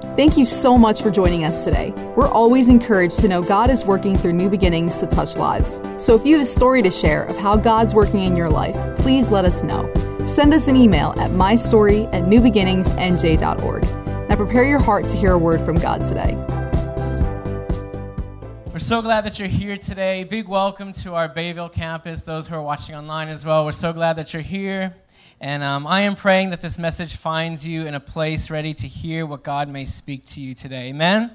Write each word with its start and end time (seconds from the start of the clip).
Thank 0.00 0.36
you 0.36 0.46
so 0.46 0.78
much 0.78 1.02
for 1.02 1.10
joining 1.10 1.44
us 1.44 1.64
today. 1.64 1.92
We're 2.16 2.28
always 2.28 2.68
encouraged 2.68 3.18
to 3.20 3.28
know 3.28 3.42
God 3.42 3.70
is 3.70 3.84
working 3.84 4.16
through 4.16 4.32
new 4.32 4.48
beginnings 4.48 4.98
to 4.98 5.06
touch 5.06 5.36
lives. 5.36 5.80
So 5.96 6.14
if 6.14 6.24
you 6.24 6.34
have 6.34 6.42
a 6.42 6.46
story 6.46 6.82
to 6.82 6.90
share 6.90 7.24
of 7.24 7.38
how 7.38 7.56
God's 7.56 7.94
working 7.94 8.24
in 8.24 8.36
your 8.36 8.50
life, 8.50 8.76
please 8.98 9.32
let 9.32 9.44
us 9.44 9.62
know. 9.62 9.92
Send 10.24 10.54
us 10.54 10.68
an 10.68 10.76
email 10.76 11.14
at 11.18 11.30
mystory 11.32 12.12
at 12.12 12.26
newbeginningsnj.org. 12.26 14.28
Now 14.28 14.36
prepare 14.36 14.64
your 14.64 14.78
heart 14.78 15.04
to 15.06 15.16
hear 15.16 15.32
a 15.32 15.38
word 15.38 15.60
from 15.60 15.76
God 15.76 16.00
today. 16.00 16.34
We're 18.72 18.78
so 18.78 19.02
glad 19.02 19.24
that 19.24 19.40
you're 19.40 19.48
here 19.48 19.76
today. 19.76 20.22
Big 20.22 20.46
welcome 20.46 20.92
to 20.92 21.14
our 21.14 21.28
Bayville 21.28 21.70
campus, 21.70 22.22
those 22.22 22.46
who 22.46 22.54
are 22.54 22.62
watching 22.62 22.94
online 22.94 23.28
as 23.28 23.44
well. 23.44 23.64
We're 23.64 23.72
so 23.72 23.92
glad 23.92 24.14
that 24.16 24.32
you're 24.32 24.42
here. 24.42 24.94
And 25.40 25.62
um, 25.62 25.86
I 25.86 26.00
am 26.00 26.16
praying 26.16 26.50
that 26.50 26.60
this 26.60 26.80
message 26.80 27.14
finds 27.14 27.66
you 27.66 27.86
in 27.86 27.94
a 27.94 28.00
place 28.00 28.50
ready 28.50 28.74
to 28.74 28.88
hear 28.88 29.24
what 29.24 29.44
God 29.44 29.68
may 29.68 29.84
speak 29.84 30.24
to 30.26 30.40
you 30.40 30.52
today. 30.52 30.88
Amen? 30.88 31.30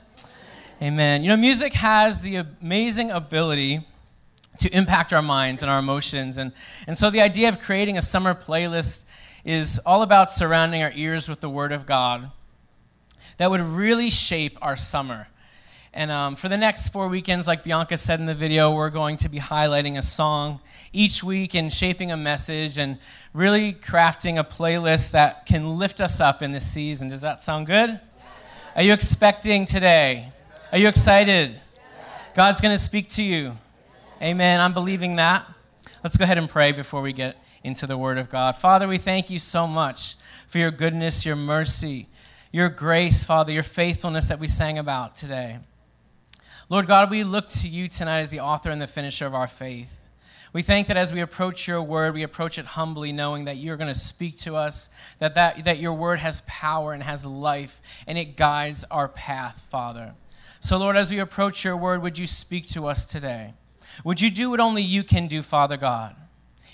Amen. 0.81 1.23
You 1.23 1.29
know, 1.29 1.38
music 1.38 1.71
has 1.71 2.20
the 2.20 2.35
amazing 2.35 3.12
ability 3.12 3.88
to 4.59 4.70
impact 4.76 5.13
our 5.13 5.21
minds 5.21 5.62
and 5.62 5.71
our 5.71 5.79
emotions. 5.79 6.38
And, 6.38 6.52
and 6.85 6.98
so 6.98 7.09
the 7.09 7.21
idea 7.21 7.48
of 7.48 7.59
creating 7.59 7.98
a 7.98 8.02
summer 8.02 8.34
playlist 8.34 9.05
is 9.45 9.79
all 9.85 10.02
about 10.02 10.29
surrounding 10.29 10.84
our 10.84 10.91
ears 10.95 11.29
with 11.29 11.40
the 11.40 11.49
Word 11.49 11.71
of 11.71 11.85
God 11.85 12.29
that 13.38 13.49
would 13.49 13.62
really 13.62 14.09
shape 14.09 14.57
our 14.62 14.76
summer. 14.76 15.29
And 15.95 16.09
um, 16.09 16.35
for 16.35 16.49
the 16.49 16.57
next 16.57 16.89
four 16.89 17.07
weekends, 17.07 17.45
like 17.45 17.63
Bianca 17.63 17.97
said 17.97 18.20
in 18.20 18.25
the 18.25 18.34
video, 18.34 18.73
we're 18.73 18.89
going 18.89 19.15
to 19.17 19.29
be 19.29 19.38
highlighting 19.38 19.95
a 19.99 20.01
song 20.01 20.59
each 20.91 21.23
week 21.23 21.53
and 21.53 21.71
shaping 21.71 22.11
a 22.11 22.17
message 22.17 22.79
and 22.79 22.97
really 23.31 23.73
crafting 23.73 24.39
a 24.39 24.43
playlist 24.43 25.11
that 25.11 25.45
can 25.45 25.77
lift 25.77 26.01
us 26.01 26.20
up 26.20 26.41
in 26.41 26.51
this 26.51 26.65
season. 26.65 27.09
Does 27.09 27.21
that 27.21 27.41
sound 27.41 27.67
good? 27.67 27.99
Are 28.75 28.81
you 28.81 28.91
expecting 28.91 29.65
today? 29.65 30.31
Are 30.71 30.79
you 30.79 30.87
excited? 30.87 31.61
God's 32.34 32.59
going 32.59 32.75
to 32.75 32.84
speak 32.84 33.07
to 33.09 33.23
you. 33.23 33.55
Amen. 34.20 34.62
I'm 34.62 34.73
believing 34.73 35.18
that. 35.18 35.46
Let's 36.03 36.18
go 36.18 36.23
ahead 36.23 36.40
and 36.40 36.49
pray 36.49 36.71
before 36.71 37.03
we 37.03 37.13
get 37.13 37.37
into 37.63 37.85
the 37.85 37.99
Word 37.99 38.18
of 38.18 38.31
God. 38.31 38.55
Father, 38.55 38.87
we 38.87 38.98
thank 38.98 39.29
you 39.29 39.37
so 39.37 39.68
much 39.68 40.15
for 40.48 40.57
your 40.57 40.71
goodness, 40.71 41.23
your 41.23 41.35
mercy, 41.35 42.07
your 42.51 42.70
grace, 42.70 43.23
Father, 43.23 43.51
your 43.51 43.62
faithfulness 43.62 44.27
that 44.29 44.40
we 44.40 44.48
sang 44.48 44.79
about 44.79 45.13
today. 45.13 45.59
Lord 46.74 46.88
God, 46.88 47.12
we 47.12 47.24
look 47.24 47.49
to 47.49 47.68
you 47.68 47.88
tonight 47.88 48.21
as 48.21 48.32
the 48.32 48.40
author 48.40 48.71
and 48.71 48.82
the 48.82 48.88
finisher 48.88 49.27
of 49.27 49.35
our 49.35 49.46
faith. 49.46 50.04
We 50.54 50.63
thank 50.63 50.88
that 50.88 50.98
as 50.98 51.13
we 51.13 51.21
approach 51.21 51.68
your 51.68 51.84
word, 51.84 52.15
we 52.15 52.24
approach 52.24 52.57
it 52.57 52.65
humbly, 52.65 53.12
knowing 53.12 53.46
that 53.46 53.57
you're 53.57 53.77
going 53.77 53.93
to 53.93 53.99
speak 53.99 54.40
to 54.40 54.55
us, 54.55 54.90
that, 55.20 55.35
that, 55.35 55.65
that 55.65 55.77
your 55.77 55.93
word 55.93 56.18
has 56.18 56.41
power 56.48 56.91
and 56.91 57.04
has 57.04 57.27
life, 57.27 57.80
and 58.07 58.18
it 58.18 58.35
guides 58.35 58.85
our 58.90 59.07
path, 59.07 59.68
Father. 59.70 60.15
So, 60.62 60.80
Lord, 60.80 60.98
as 60.98 61.12
we 61.12 61.20
approach 61.20 61.63
your 61.63 61.77
word, 61.77 62.02
would 62.02 62.18
you 62.18 62.26
speak 62.26 62.68
to 62.70 62.87
us 62.87 63.05
today? 63.05 63.54
Would 64.03 64.19
you 64.19 64.31
do 64.31 64.50
what 64.50 64.59
only 64.59 64.81
you 64.81 65.03
can 65.03 65.28
do, 65.28 65.44
Father 65.44 65.78
God, 65.78 66.16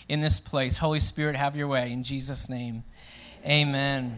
in 0.07 0.21
this 0.21 0.39
place? 0.39 0.77
Holy 0.77 1.01
Spirit, 1.01 1.35
have 1.35 1.57
your 1.57 1.67
way. 1.67 1.91
In 1.91 2.05
Jesus' 2.05 2.47
name, 2.47 2.85
amen. 3.45 4.17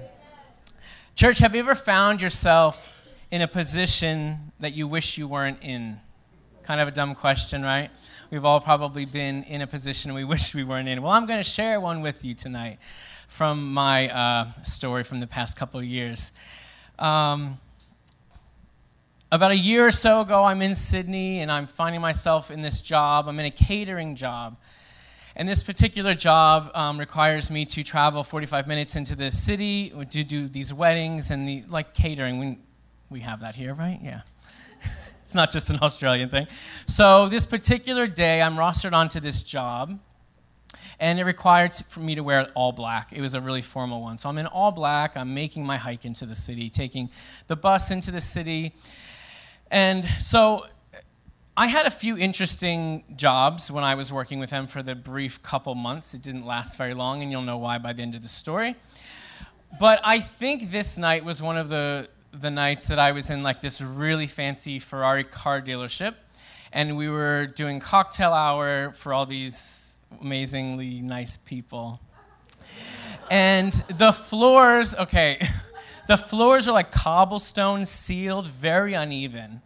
Church, 1.16 1.40
have 1.40 1.56
you 1.56 1.62
ever 1.62 1.74
found 1.74 2.22
yourself 2.22 3.01
in 3.32 3.42
a 3.42 3.48
position 3.48 4.52
that 4.60 4.74
you 4.74 4.88
wish 4.88 5.18
you 5.18 5.28
weren't 5.28 5.60
in? 5.62 5.98
Kind 6.64 6.82
of 6.82 6.88
a 6.90 6.92
dumb 6.92 7.16
question, 7.16 7.64
right? 7.64 7.90
We've 8.30 8.44
all 8.44 8.60
probably 8.60 9.06
been 9.06 9.44
in 9.44 9.62
a 9.62 9.68
position 9.68 10.14
we 10.14 10.24
wish 10.36 10.54
we 10.54 10.66
weren't 10.66 10.90
in. 10.90 11.02
Well, 11.02 11.14
I'm 11.14 11.26
going 11.26 11.40
to 11.40 11.50
share 11.50 11.80
one 11.80 12.02
with 12.02 12.24
you 12.26 12.34
tonight 12.34 12.80
from 13.28 13.74
my 13.74 14.10
uh, 14.10 14.52
story 14.64 15.04
from 15.04 15.22
the 15.22 15.28
past 15.28 15.56
couple 15.56 15.80
of 15.80 15.86
years. 15.86 16.34
Um, 17.00 17.58
about 19.32 19.52
a 19.52 19.58
year 19.58 19.88
or 19.88 19.92
so 19.92 20.20
ago, 20.20 20.44
I'm 20.44 20.62
in 20.62 20.76
Sydney 20.76 21.40
and 21.40 21.50
I'm 21.50 21.66
finding 21.66 22.02
myself 22.02 22.52
in 22.52 22.62
this 22.62 22.82
job. 22.82 23.30
I'm 23.30 23.40
in 23.40 23.46
a 23.46 23.52
catering 23.52 24.16
job. 24.16 24.58
And 25.38 25.48
this 25.48 25.64
particular 25.64 26.14
job 26.14 26.70
um, 26.76 27.00
requires 27.00 27.50
me 27.50 27.64
to 27.68 27.82
travel 27.82 28.24
45 28.24 28.68
minutes 28.68 28.98
into 28.98 29.16
the 29.16 29.32
city 29.32 29.90
to 30.10 30.24
do 30.26 30.50
these 30.50 30.74
weddings 30.74 31.32
and 31.32 31.48
the 31.48 31.64
like 31.70 31.94
catering. 31.94 32.40
We, 32.40 32.58
we 33.12 33.20
have 33.20 33.42
that 33.42 33.56
here, 33.56 33.74
right? 33.74 34.00
Yeah. 34.02 34.22
it's 35.24 35.36
not 35.36 35.52
just 35.52 35.70
an 35.70 35.80
Australian 35.82 36.30
thing. 36.30 36.48
So, 36.86 37.28
this 37.28 37.46
particular 37.46 38.08
day, 38.08 38.42
I'm 38.42 38.56
rostered 38.56 38.94
onto 38.94 39.20
this 39.20 39.44
job, 39.44 40.00
and 40.98 41.20
it 41.20 41.26
required 41.26 41.74
for 41.74 42.00
me 42.00 42.16
to 42.16 42.24
wear 42.24 42.48
all 42.56 42.72
black. 42.72 43.12
It 43.12 43.20
was 43.20 43.34
a 43.34 43.42
really 43.42 43.62
formal 43.62 44.02
one. 44.02 44.18
So, 44.18 44.30
I'm 44.30 44.38
in 44.38 44.48
all 44.48 44.72
black. 44.72 45.18
I'm 45.18 45.34
making 45.34 45.66
my 45.66 45.76
hike 45.76 46.06
into 46.06 46.26
the 46.26 46.36
city, 46.36 46.70
taking 46.70 47.10
the 47.48 47.58
bus 47.58 47.92
into 47.92 48.12
the 48.12 48.22
city. 48.22 48.74
And 49.70 50.06
so, 50.20 50.66
I 51.58 51.68
had 51.68 51.86
a 51.86 51.92
few 51.92 52.18
interesting 52.18 53.04
jobs 53.18 53.70
when 53.70 53.84
I 53.84 53.96
was 53.96 54.14
working 54.14 54.40
with 54.40 54.52
him 54.52 54.68
for 54.68 54.82
the 54.82 54.96
brief 54.96 55.44
couple 55.44 55.76
months. 55.76 56.14
It 56.14 56.22
didn't 56.22 56.46
last 56.46 56.78
very 56.78 56.94
long, 56.94 57.22
and 57.22 57.30
you'll 57.30 57.42
know 57.42 57.58
why 57.58 57.78
by 57.78 57.92
the 57.92 58.02
end 58.02 58.16
of 58.16 58.22
the 58.22 58.30
story. 58.30 58.78
But 59.80 60.00
I 60.04 60.20
think 60.20 60.72
this 60.72 60.98
night 60.98 61.26
was 61.26 61.42
one 61.42 61.58
of 61.58 61.68
the 61.68 62.08
the 62.34 62.52
nights 62.52 62.88
that 62.88 63.00
I 63.00 63.12
was 63.12 63.30
in 63.30 63.44
like 63.44 63.62
this 63.62 63.82
really 63.82 64.28
fancy 64.28 64.80
Ferrari 64.80 65.24
car 65.24 65.62
dealership, 65.62 66.16
and 66.72 66.98
we 66.98 67.10
were 67.10 67.48
doing 67.48 67.80
cocktail 67.80 68.34
hour 68.34 68.94
for 68.94 69.14
all 69.14 69.26
these 69.26 70.00
amazingly 70.22 71.02
nice 71.02 71.38
people. 71.38 72.00
And 73.30 73.72
the 73.98 74.12
floors, 74.12 74.96
okay, 74.96 75.42
the 76.08 76.18
floors 76.18 76.68
are 76.68 76.72
like 76.72 76.92
cobblestone 76.92 77.86
sealed, 77.86 78.48
very 78.48 78.94
uneven. 78.94 79.62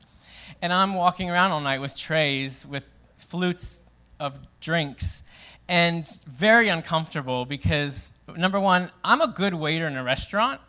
And 0.62 0.74
I'm 0.74 0.94
walking 0.94 1.30
around 1.30 1.52
all 1.52 1.62
night 1.62 1.82
with 1.82 1.96
trays 1.96 2.66
with 2.66 2.92
flutes 3.18 3.86
of 4.20 4.40
drinks 4.60 5.24
and 5.68 6.08
very 6.28 6.70
uncomfortable 6.70 7.46
because 7.46 8.14
number 8.36 8.60
one, 8.60 8.90
I'm 9.04 9.22
a 9.22 9.28
good 9.28 9.54
waiter 9.54 9.88
in 9.88 9.98
a 9.98 10.04
restaurant 10.04 10.62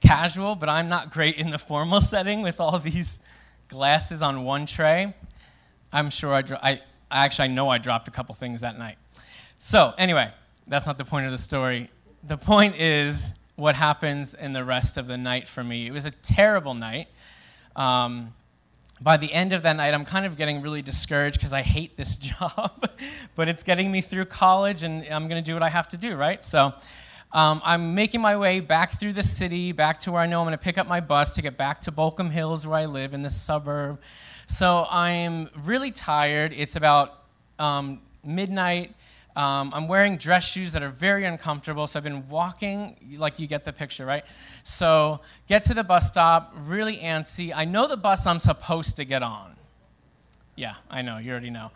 casual, 0.00 0.54
but 0.54 0.68
I'm 0.68 0.88
not 0.88 1.10
great 1.10 1.36
in 1.36 1.50
the 1.50 1.58
formal 1.58 2.00
setting 2.00 2.42
with 2.42 2.60
all 2.60 2.78
these 2.78 3.20
glasses 3.68 4.22
on 4.22 4.44
one 4.44 4.66
tray. 4.66 5.14
I'm 5.92 6.10
sure 6.10 6.32
I, 6.32 6.42
dro- 6.42 6.58
I, 6.62 6.80
I 7.10 7.24
actually 7.24 7.46
I 7.46 7.52
know 7.52 7.68
I 7.68 7.78
dropped 7.78 8.08
a 8.08 8.10
couple 8.10 8.34
things 8.34 8.60
that 8.60 8.78
night. 8.78 8.96
So, 9.58 9.92
anyway, 9.98 10.30
that's 10.66 10.86
not 10.86 10.98
the 10.98 11.04
point 11.04 11.26
of 11.26 11.32
the 11.32 11.38
story. 11.38 11.90
The 12.22 12.38
point 12.38 12.76
is 12.76 13.34
what 13.56 13.74
happens 13.74 14.34
in 14.34 14.52
the 14.52 14.64
rest 14.64 14.96
of 14.96 15.06
the 15.06 15.18
night 15.18 15.46
for 15.46 15.62
me. 15.62 15.86
It 15.86 15.92
was 15.92 16.06
a 16.06 16.10
terrible 16.10 16.74
night. 16.74 17.08
Um, 17.76 18.32
by 19.02 19.16
the 19.16 19.32
end 19.32 19.52
of 19.52 19.62
that 19.62 19.76
night, 19.76 19.94
I'm 19.94 20.04
kind 20.04 20.26
of 20.26 20.36
getting 20.36 20.60
really 20.60 20.82
discouraged 20.82 21.36
because 21.36 21.52
I 21.52 21.62
hate 21.62 21.96
this 21.96 22.16
job, 22.40 22.88
but 23.34 23.48
it's 23.48 23.62
getting 23.62 23.90
me 23.90 24.00
through 24.00 24.26
college, 24.26 24.82
and 24.82 25.04
I'm 25.10 25.28
going 25.28 25.42
to 25.42 25.46
do 25.46 25.54
what 25.54 25.62
I 25.62 25.68
have 25.68 25.88
to 25.88 25.96
do, 25.96 26.16
right? 26.16 26.44
So 26.44 26.74
um, 27.32 27.62
I'm 27.64 27.94
making 27.94 28.20
my 28.20 28.36
way 28.36 28.60
back 28.60 28.98
through 28.98 29.12
the 29.12 29.22
city, 29.22 29.70
back 29.72 30.00
to 30.00 30.12
where 30.12 30.20
I 30.20 30.26
know 30.26 30.40
I'm 30.40 30.46
going 30.46 30.58
to 30.58 30.62
pick 30.62 30.78
up 30.78 30.88
my 30.88 31.00
bus 31.00 31.34
to 31.36 31.42
get 31.42 31.56
back 31.56 31.80
to 31.82 31.92
Baulkham 31.92 32.30
Hills, 32.30 32.66
where 32.66 32.78
I 32.78 32.86
live 32.86 33.14
in 33.14 33.22
the 33.22 33.30
suburb. 33.30 34.00
So 34.48 34.86
I'm 34.90 35.48
really 35.62 35.92
tired. 35.92 36.52
It's 36.52 36.74
about 36.74 37.22
um, 37.60 38.00
midnight. 38.24 38.94
Um, 39.36 39.70
I'm 39.72 39.86
wearing 39.86 40.16
dress 40.16 40.44
shoes 40.44 40.72
that 40.72 40.82
are 40.82 40.88
very 40.88 41.24
uncomfortable, 41.24 41.86
so 41.86 42.00
I've 42.00 42.04
been 42.04 42.28
walking, 42.28 42.96
like 43.16 43.38
you 43.38 43.46
get 43.46 43.62
the 43.62 43.72
picture, 43.72 44.04
right? 44.04 44.24
So, 44.64 45.20
get 45.46 45.62
to 45.64 45.74
the 45.74 45.84
bus 45.84 46.08
stop, 46.08 46.52
really 46.56 46.96
antsy. 46.96 47.52
I 47.54 47.64
know 47.64 47.86
the 47.86 47.96
bus 47.96 48.26
I'm 48.26 48.40
supposed 48.40 48.96
to 48.96 49.04
get 49.04 49.22
on. 49.22 49.54
Yeah, 50.56 50.74
I 50.90 51.02
know, 51.02 51.18
you 51.18 51.30
already 51.30 51.50
know. 51.50 51.70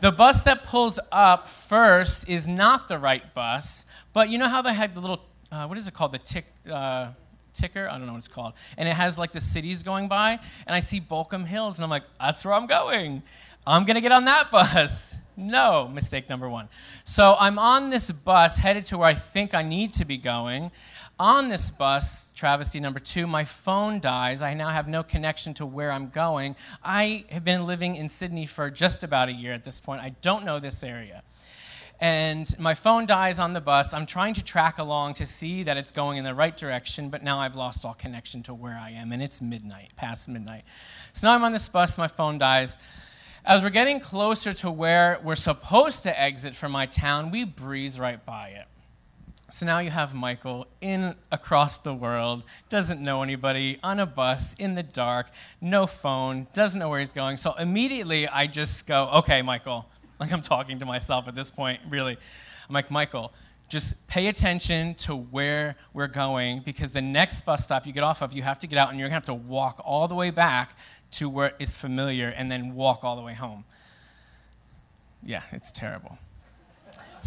The 0.00 0.12
bus 0.12 0.42
that 0.42 0.64
pulls 0.64 0.98
up 1.10 1.46
first 1.46 2.28
is 2.28 2.46
not 2.46 2.88
the 2.88 2.98
right 2.98 3.32
bus, 3.32 3.86
but 4.12 4.28
you 4.28 4.38
know 4.38 4.48
how 4.48 4.60
they 4.60 4.74
had 4.74 4.94
the 4.94 5.00
little, 5.00 5.20
uh, 5.50 5.66
what 5.66 5.78
is 5.78 5.88
it 5.88 5.94
called? 5.94 6.12
The 6.12 6.18
tick, 6.18 6.46
uh, 6.70 7.12
ticker? 7.54 7.88
I 7.88 7.96
don't 7.96 8.06
know 8.06 8.12
what 8.12 8.18
it's 8.18 8.28
called. 8.28 8.52
And 8.76 8.88
it 8.88 8.94
has 8.94 9.16
like 9.16 9.32
the 9.32 9.40
cities 9.40 9.82
going 9.82 10.08
by, 10.08 10.38
and 10.66 10.74
I 10.74 10.80
see 10.80 11.00
Baulkham 11.00 11.46
Hills, 11.46 11.78
and 11.78 11.84
I'm 11.84 11.90
like, 11.90 12.04
that's 12.20 12.44
where 12.44 12.52
I'm 12.52 12.66
going. 12.66 13.22
I'm 13.66 13.84
going 13.84 13.94
to 13.94 14.02
get 14.02 14.12
on 14.12 14.26
that 14.26 14.50
bus. 14.52 15.18
No, 15.36 15.88
mistake 15.88 16.28
number 16.28 16.48
one. 16.48 16.68
So 17.04 17.34
I'm 17.38 17.58
on 17.58 17.90
this 17.90 18.10
bus 18.10 18.56
headed 18.56 18.84
to 18.86 18.98
where 18.98 19.08
I 19.08 19.14
think 19.14 19.54
I 19.54 19.62
need 19.62 19.94
to 19.94 20.04
be 20.04 20.16
going. 20.16 20.70
On 21.20 21.48
this 21.48 21.70
bus, 21.70 22.32
travesty 22.34 22.80
number 22.80 22.98
two, 22.98 23.28
my 23.28 23.44
phone 23.44 24.00
dies. 24.00 24.42
I 24.42 24.54
now 24.54 24.70
have 24.70 24.88
no 24.88 25.04
connection 25.04 25.54
to 25.54 25.66
where 25.66 25.92
I'm 25.92 26.08
going. 26.08 26.56
I 26.82 27.24
have 27.30 27.44
been 27.44 27.68
living 27.68 27.94
in 27.94 28.08
Sydney 28.08 28.46
for 28.46 28.68
just 28.68 29.04
about 29.04 29.28
a 29.28 29.32
year 29.32 29.52
at 29.52 29.62
this 29.62 29.78
point. 29.78 30.02
I 30.02 30.08
don't 30.22 30.44
know 30.44 30.58
this 30.58 30.82
area. 30.82 31.22
And 32.00 32.52
my 32.58 32.74
phone 32.74 33.06
dies 33.06 33.38
on 33.38 33.52
the 33.52 33.60
bus. 33.60 33.94
I'm 33.94 34.06
trying 34.06 34.34
to 34.34 34.42
track 34.42 34.78
along 34.78 35.14
to 35.14 35.26
see 35.26 35.62
that 35.62 35.76
it's 35.76 35.92
going 35.92 36.18
in 36.18 36.24
the 36.24 36.34
right 36.34 36.56
direction, 36.56 37.10
but 37.10 37.22
now 37.22 37.38
I've 37.38 37.54
lost 37.54 37.84
all 37.84 37.94
connection 37.94 38.42
to 38.44 38.54
where 38.54 38.76
I 38.76 38.90
am, 38.90 39.12
and 39.12 39.22
it's 39.22 39.40
midnight, 39.40 39.92
past 39.94 40.28
midnight. 40.28 40.64
So 41.12 41.28
now 41.28 41.34
I'm 41.36 41.44
on 41.44 41.52
this 41.52 41.68
bus, 41.68 41.96
my 41.96 42.08
phone 42.08 42.38
dies. 42.38 42.76
As 43.44 43.62
we're 43.62 43.70
getting 43.70 44.00
closer 44.00 44.52
to 44.54 44.70
where 44.70 45.20
we're 45.22 45.36
supposed 45.36 46.02
to 46.02 46.20
exit 46.20 46.56
from 46.56 46.72
my 46.72 46.86
town, 46.86 47.30
we 47.30 47.44
breeze 47.44 48.00
right 48.00 48.24
by 48.26 48.48
it. 48.48 48.66
So 49.50 49.66
now 49.66 49.78
you 49.78 49.90
have 49.90 50.14
Michael 50.14 50.66
in 50.80 51.14
across 51.30 51.78
the 51.78 51.92
world, 51.92 52.44
doesn't 52.70 53.00
know 53.00 53.22
anybody, 53.22 53.78
on 53.82 54.00
a 54.00 54.06
bus, 54.06 54.54
in 54.54 54.74
the 54.74 54.82
dark, 54.82 55.28
no 55.60 55.86
phone, 55.86 56.46
doesn't 56.54 56.78
know 56.78 56.88
where 56.88 57.00
he's 57.00 57.12
going. 57.12 57.36
So 57.36 57.52
immediately 57.54 58.26
I 58.26 58.46
just 58.46 58.86
go, 58.86 59.08
okay, 59.16 59.42
Michael, 59.42 59.86
like 60.20 60.32
I'm 60.32 60.40
talking 60.42 60.78
to 60.78 60.86
myself 60.86 61.28
at 61.28 61.34
this 61.34 61.50
point, 61.50 61.80
really. 61.88 62.16
I'm 62.68 62.72
like, 62.72 62.90
Michael, 62.90 63.32
just 63.68 64.06
pay 64.06 64.28
attention 64.28 64.94
to 64.94 65.14
where 65.14 65.76
we're 65.92 66.08
going 66.08 66.60
because 66.60 66.92
the 66.92 67.02
next 67.02 67.42
bus 67.42 67.64
stop 67.64 67.86
you 67.86 67.92
get 67.92 68.02
off 68.02 68.22
of, 68.22 68.32
you 68.32 68.42
have 68.42 68.58
to 68.60 68.66
get 68.66 68.78
out 68.78 68.90
and 68.90 68.98
you're 68.98 69.08
gonna 69.08 69.14
have 69.14 69.24
to 69.24 69.34
walk 69.34 69.80
all 69.84 70.08
the 70.08 70.14
way 70.14 70.30
back 70.30 70.76
to 71.12 71.28
where 71.28 71.54
it's 71.58 71.76
familiar 71.76 72.28
and 72.28 72.50
then 72.50 72.74
walk 72.74 73.04
all 73.04 73.16
the 73.16 73.22
way 73.22 73.34
home. 73.34 73.64
Yeah, 75.22 75.42
it's 75.52 75.70
terrible. 75.70 76.18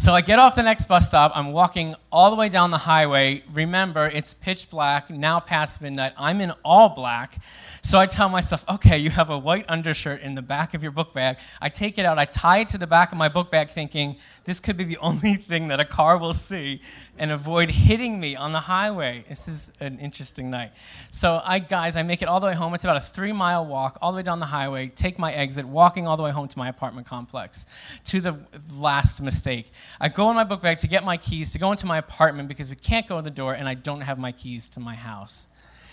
So 0.00 0.14
I 0.14 0.20
get 0.20 0.38
off 0.38 0.54
the 0.54 0.62
next 0.62 0.86
bus 0.86 1.08
stop. 1.08 1.32
I'm 1.34 1.50
walking 1.50 1.96
all 2.12 2.30
the 2.30 2.36
way 2.36 2.48
down 2.48 2.70
the 2.70 2.78
highway. 2.78 3.42
Remember, 3.52 4.06
it's 4.06 4.32
pitch 4.32 4.70
black, 4.70 5.10
now 5.10 5.40
past 5.40 5.82
midnight. 5.82 6.12
I'm 6.16 6.40
in 6.40 6.52
all 6.64 6.90
black. 6.90 7.42
So 7.82 7.98
I 7.98 8.06
tell 8.06 8.28
myself, 8.28 8.64
okay, 8.68 8.96
you 8.96 9.10
have 9.10 9.28
a 9.28 9.36
white 9.36 9.64
undershirt 9.68 10.20
in 10.20 10.36
the 10.36 10.40
back 10.40 10.72
of 10.72 10.84
your 10.84 10.92
book 10.92 11.12
bag. 11.12 11.38
I 11.60 11.68
take 11.68 11.98
it 11.98 12.06
out, 12.06 12.16
I 12.16 12.26
tie 12.26 12.58
it 12.58 12.68
to 12.68 12.78
the 12.78 12.86
back 12.86 13.10
of 13.10 13.18
my 13.18 13.28
book 13.28 13.50
bag, 13.50 13.70
thinking 13.70 14.16
this 14.48 14.60
could 14.60 14.78
be 14.78 14.84
the 14.84 14.96
only 15.02 15.34
thing 15.34 15.68
that 15.68 15.78
a 15.78 15.84
car 15.84 16.16
will 16.16 16.34
see 16.34 16.80
and 17.18 17.30
avoid 17.30 17.70
hitting 17.70 18.18
me 18.18 18.34
on 18.34 18.52
the 18.52 18.60
highway. 18.60 19.24
This 19.28 19.46
is 19.46 19.70
an 19.78 19.98
interesting 19.98 20.50
night. 20.50 20.72
So 21.10 21.40
I, 21.44 21.58
guys, 21.58 21.96
I 21.96 22.02
make 22.02 22.22
it 22.22 22.28
all 22.28 22.40
the 22.40 22.46
way 22.46 22.54
home. 22.54 22.74
It's 22.74 22.84
about 22.84 22.96
a 22.96 23.00
three 23.00 23.32
mile 23.32 23.66
walk 23.66 23.98
all 24.00 24.10
the 24.10 24.16
way 24.16 24.22
down 24.22 24.40
the 24.40 24.46
highway, 24.46 24.88
take 24.88 25.18
my 25.18 25.32
exit, 25.32 25.66
walking 25.66 26.06
all 26.06 26.16
the 26.16 26.22
way 26.22 26.30
home 26.30 26.48
to 26.48 26.58
my 26.58 26.68
apartment 26.68 27.06
complex. 27.06 27.66
To 28.06 28.20
the 28.20 28.38
last 28.74 29.20
mistake. 29.20 29.70
I 30.00 30.08
go 30.08 30.30
in 30.30 30.36
my 30.36 30.44
book 30.44 30.62
bag 30.62 30.78
to 30.78 30.88
get 30.88 31.04
my 31.04 31.18
keys 31.18 31.52
to 31.52 31.58
go 31.58 31.70
into 31.70 31.86
my 31.86 31.98
apartment 31.98 32.48
because 32.48 32.70
we 32.70 32.76
can't 32.76 33.06
go 33.06 33.18
in 33.18 33.24
the 33.24 33.30
door 33.30 33.52
and 33.52 33.68
I 33.68 33.74
don't 33.74 34.00
have 34.00 34.18
my 34.18 34.32
keys 34.32 34.68
to 34.70 34.80
my 34.80 34.94
house. 34.94 35.48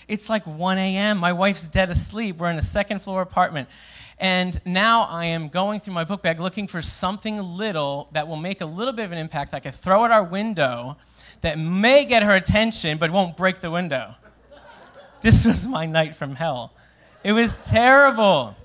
It's 0.08 0.30
like 0.30 0.46
1 0.46 0.78
a.m. 0.78 1.18
My 1.18 1.34
wife's 1.34 1.68
dead 1.68 1.90
asleep. 1.90 2.38
We're 2.38 2.52
in 2.52 2.58
a 2.58 2.62
second 2.62 3.02
floor 3.02 3.22
apartment. 3.22 3.70
And 4.20 4.60
now 4.66 5.04
I 5.04 5.26
am 5.26 5.50
going 5.50 5.80
through 5.80 5.94
my 5.94 6.04
book 6.04 6.22
bag 6.22 6.40
looking 6.40 6.68
for 6.68 6.82
something 6.82 7.42
little 7.42 8.10
that 8.14 8.28
will 8.28 8.38
make 8.38 8.62
a 8.62 8.66
little 8.66 8.94
bit 8.94 9.06
of 9.06 9.12
an 9.12 9.18
impact. 9.18 9.52
That 9.52 9.58
I 9.58 9.60
could 9.62 9.76
throw 9.76 10.06
at 10.06 10.12
our 10.12 10.24
window 10.24 10.98
that 11.42 11.60
may 11.60 12.06
get 12.06 12.24
her 12.24 12.34
attention 12.34 12.98
but 12.98 13.12
won't 13.12 13.36
break 13.36 13.60
the 13.60 13.72
window. 13.72 14.16
This 15.22 15.46
was 15.46 15.68
my 15.68 15.86
night 15.86 16.16
from 16.16 16.36
hell. 16.36 16.74
It 17.24 17.34
was 17.34 17.58
terrible. 17.70 18.56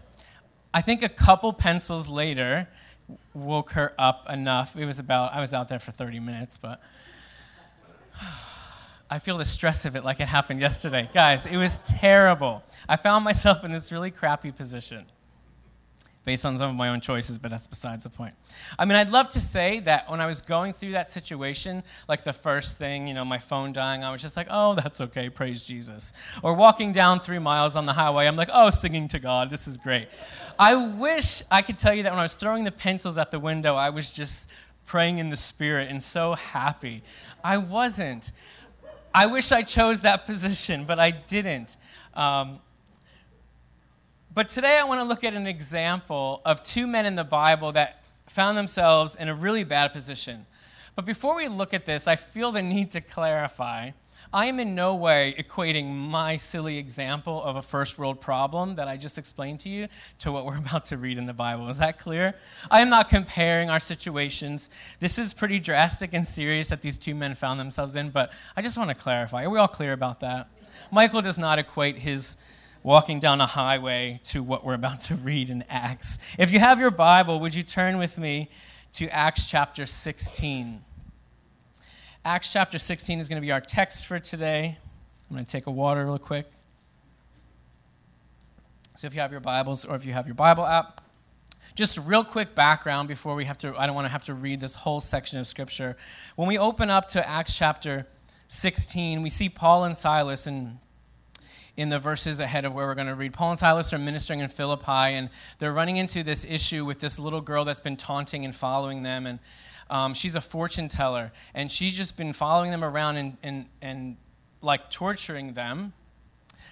I 0.73 0.83
think 0.83 1.03
a 1.03 1.09
couple 1.09 1.53
pencils 1.53 2.09
later, 2.09 2.69
woke 3.35 3.73
her 3.73 3.93
up 3.99 4.29
enough. 4.31 4.77
It 4.77 4.87
was 4.87 4.99
about, 4.99 5.33
I 5.33 5.41
was 5.41 5.55
out 5.55 5.69
there 5.69 5.79
for 5.79 5.91
30 5.91 6.21
minutes, 6.21 6.57
but 6.57 6.81
I 9.11 9.19
feel 9.19 9.37
the 9.37 9.45
stress 9.45 9.85
of 9.85 9.97
it 9.97 10.05
like 10.05 10.21
it 10.21 10.29
happened 10.29 10.61
yesterday. 10.61 11.09
Guys, 11.13 11.45
it 11.45 11.57
was 11.57 11.79
terrible. 11.81 12.63
I 12.89 12.97
found 12.97 13.25
myself 13.25 13.65
in 13.65 13.73
this 13.73 13.91
really 13.91 14.13
crappy 14.13 14.53
position 14.53 15.05
based 16.25 16.45
on 16.45 16.57
some 16.57 16.71
of 16.71 16.77
my 16.77 16.91
own 16.91 17.01
choices, 17.01 17.39
but 17.39 17.51
that's 17.51 17.67
besides 17.67 18.05
the 18.05 18.11
point. 18.11 18.35
I 18.79 18.85
mean, 18.85 18.95
I'd 18.95 19.11
love 19.11 19.29
to 19.31 19.41
say 19.41 19.81
that 19.81 20.09
when 20.09 20.21
I 20.21 20.27
was 20.27 20.43
going 20.43 20.75
through 20.75 20.93
that 20.93 21.09
situation, 21.09 21.83
like 22.09 22.23
the 22.23 22.33
first 22.33 22.79
thing, 22.79 23.09
you 23.09 23.15
know, 23.15 23.25
my 23.25 23.39
phone 23.39 23.73
dying, 23.73 24.05
I 24.05 24.13
was 24.13 24.23
just 24.23 24.37
like, 24.37 24.47
oh, 24.51 24.75
that's 24.75 25.01
okay, 25.01 25.29
praise 25.29 25.65
Jesus. 25.65 26.13
Or 26.43 26.55
walking 26.55 26.93
down 26.93 27.21
three 27.21 27.39
miles 27.39 27.75
on 27.75 27.87
the 27.87 27.95
highway, 27.95 28.27
I'm 28.27 28.37
like, 28.37 28.51
oh, 28.53 28.71
singing 28.71 29.09
to 29.09 29.19
God, 29.19 29.51
this 29.51 29.67
is 29.67 29.79
great. 29.79 30.09
I 30.59 30.77
wish 30.77 31.43
I 31.51 31.63
could 31.63 31.77
tell 31.77 31.95
you 31.95 32.03
that 32.05 32.13
when 32.13 32.21
I 32.21 32.25
was 32.25 32.35
throwing 32.35 32.65
the 32.65 32.73
pencils 32.73 33.17
at 33.19 33.31
the 33.31 33.41
window, 33.41 33.75
I 33.75 33.91
was 33.91 34.11
just 34.11 34.51
praying 34.85 35.19
in 35.19 35.31
the 35.31 35.37
spirit 35.37 35.91
and 35.91 36.03
so 36.03 36.35
happy. 36.35 37.03
I 37.43 37.57
wasn't. 37.57 38.33
I 39.15 39.27
wish 39.27 39.53
I 39.53 39.63
chose 39.63 40.03
that 40.03 40.25
position, 40.27 40.85
but 40.85 40.99
I 40.99 41.11
didn't. 41.11 41.77
Um, 42.15 42.61
but 44.33 44.49
today 44.49 44.79
I 44.79 44.85
want 44.85 45.01
to 45.01 45.05
look 45.05 45.25
at 45.25 45.35
an 45.35 45.47
example 45.47 46.41
of 46.45 46.63
two 46.63 46.87
men 46.87 47.07
in 47.07 47.17
the 47.17 47.25
Bible 47.25 47.73
that 47.73 48.03
found 48.27 48.57
themselves 48.57 49.17
in 49.17 49.29
a 49.29 49.35
really 49.35 49.65
bad 49.65 49.93
position. 49.93 50.47
But 50.95 51.05
before 51.05 51.35
we 51.35 51.49
look 51.49 51.75
at 51.75 51.85
this, 51.85 52.07
I 52.07 52.17
feel 52.17 52.53
the 52.53 52.63
need 52.63 52.93
to 52.93 53.01
clarify. 53.01 53.91
I 54.33 54.47
am 54.47 54.61
in 54.61 54.77
no 54.77 54.95
way 54.95 55.35
equating 55.37 55.93
my 55.93 56.37
silly 56.37 56.79
example 56.79 57.43
of 57.43 57.57
a 57.57 57.63
first 57.63 57.99
world 57.99 58.21
problem 58.21 58.77
that 58.77 58.87
I 58.87 58.97
just 58.97 59.19
explained 59.19 59.59
to 59.61 59.69
you 59.69 59.89
to 60.21 60.31
what 60.31 60.45
we're 60.45 60.59
about 60.67 60.85
to 60.87 60.97
read 60.97 61.19
in 61.19 61.27
the 61.27 61.35
Bible. 61.35 61.69
Is 61.69 61.79
that 61.79 61.99
clear? 61.99 62.37
I 62.71 62.81
am 62.81 62.91
not 62.91 63.09
comparing 63.09 63.71
our 63.71 63.81
situations. 63.81 64.71
This 65.01 65.19
is 65.19 65.35
pretty 65.35 65.59
drastic 65.59 66.15
and 66.15 66.25
serious 66.25 66.69
that 66.69 66.81
these 66.81 66.97
two 66.97 67.17
men 67.17 67.35
found 67.35 67.59
themselves 67.59 67.97
in, 67.97 68.11
but 68.11 68.31
I 68.57 68.63
just 68.63 68.79
want 68.79 68.91
to 68.91 68.95
clarify. 68.95 69.45
Are 69.45 69.51
we 69.51 69.59
all 69.59 69.67
clear 69.67 69.93
about 69.93 70.21
that? 70.21 70.49
Michael 70.93 71.23
does 71.23 71.37
not 71.37 71.59
equate 71.59 71.99
his 71.99 72.37
walking 72.85 73.19
down 73.19 73.41
a 73.41 73.47
highway 73.47 74.21
to 74.25 74.45
what 74.45 74.65
we're 74.65 74.75
about 74.75 75.01
to 75.01 75.17
read 75.17 75.51
in 75.51 75.65
Acts. 75.69 76.19
If 76.39 76.53
you 76.53 76.61
have 76.61 76.79
your 76.79 76.93
Bible, 76.93 77.41
would 77.41 77.55
you 77.57 77.65
turn 77.65 77.99
with 77.99 78.17
me 78.17 78.49
to 78.93 79.09
Acts 79.09 79.51
chapter 79.51 79.87
16? 79.87 80.85
Acts 82.23 82.53
chapter 82.53 82.79
16 82.79 83.19
is 83.19 83.31
going 83.31 83.41
to 83.41 83.47
be 83.47 83.51
our 83.51 83.63
text 83.63 84.05
for 84.05 84.19
today. 84.19 84.77
I'm 85.31 85.35
going 85.35 85.45
to 85.47 85.51
take 85.51 85.67
a 85.67 85.71
water 85.71 86.05
real 86.05 86.19
quick. 86.19 86.47
So 88.95 89.07
if 89.07 89.15
you 89.15 89.23
have 89.23 89.31
your 89.31 89.41
Bibles 89.41 89.87
or 89.87 89.97
if 89.97 90.05
you 90.05 90.13
have 90.13 90.27
your 90.27 90.35
Bible 90.35 90.67
app, 90.67 91.01
just 91.75 91.97
a 91.97 92.03
real 92.03 92.23
quick 92.23 92.55
background 92.55 93.09
before 93.09 93.35
we 93.35 93.47
have 93.47 93.57
to, 93.59 93.75
I 93.75 93.87
don't 93.87 93.95
want 93.95 94.05
to 94.05 94.11
have 94.11 94.27
to 94.27 94.35
read 94.35 94.61
this 94.61 94.75
whole 94.75 95.01
section 95.01 95.41
of 95.41 95.47
Scripture. 95.47 95.97
When 96.37 96.47
we 96.47 96.59
open 96.59 96.91
up 96.91 97.09
to 97.09 97.27
Acts 97.27 97.57
chapter 97.57 98.07
16, 98.49 99.23
we 99.23 99.31
see 99.31 99.49
Paul 99.49 99.85
and 99.85 99.97
Silas, 99.97 100.47
and 100.47 100.77
in 101.77 101.89
the 101.89 101.99
verses 101.99 102.41
ahead 102.41 102.67
of 102.67 102.75
where 102.75 102.87
we're 102.87 102.95
going 102.95 103.07
to 103.07 103.15
read. 103.15 103.33
Paul 103.33 103.51
and 103.51 103.59
Silas 103.59 103.95
are 103.95 103.99
ministering 103.99 104.41
in 104.41 104.49
Philippi, 104.49 105.15
and 105.15 105.31
they're 105.59 105.73
running 105.73 105.97
into 105.97 106.23
this 106.23 106.45
issue 106.45 106.85
with 106.85 107.01
this 107.01 107.19
little 107.19 107.41
girl 107.41 107.65
that's 107.65 107.81
been 107.81 107.97
taunting 107.97 108.45
and 108.45 108.55
following 108.55 109.03
them. 109.03 109.27
And 109.27 109.39
um, 109.91 110.15
she's 110.15 110.37
a 110.37 110.41
fortune 110.41 110.89
teller, 110.89 111.33
and 111.55 111.71
she's 111.71 111.97
just 111.97 112.17
been 112.17 112.33
following 112.33 112.71
them 112.71 112.85
around 112.85 113.17
and, 113.17 113.37
and, 113.43 113.67
and 113.83 114.17
like 114.63 114.91
torturing 114.91 115.55
them. 115.55 115.93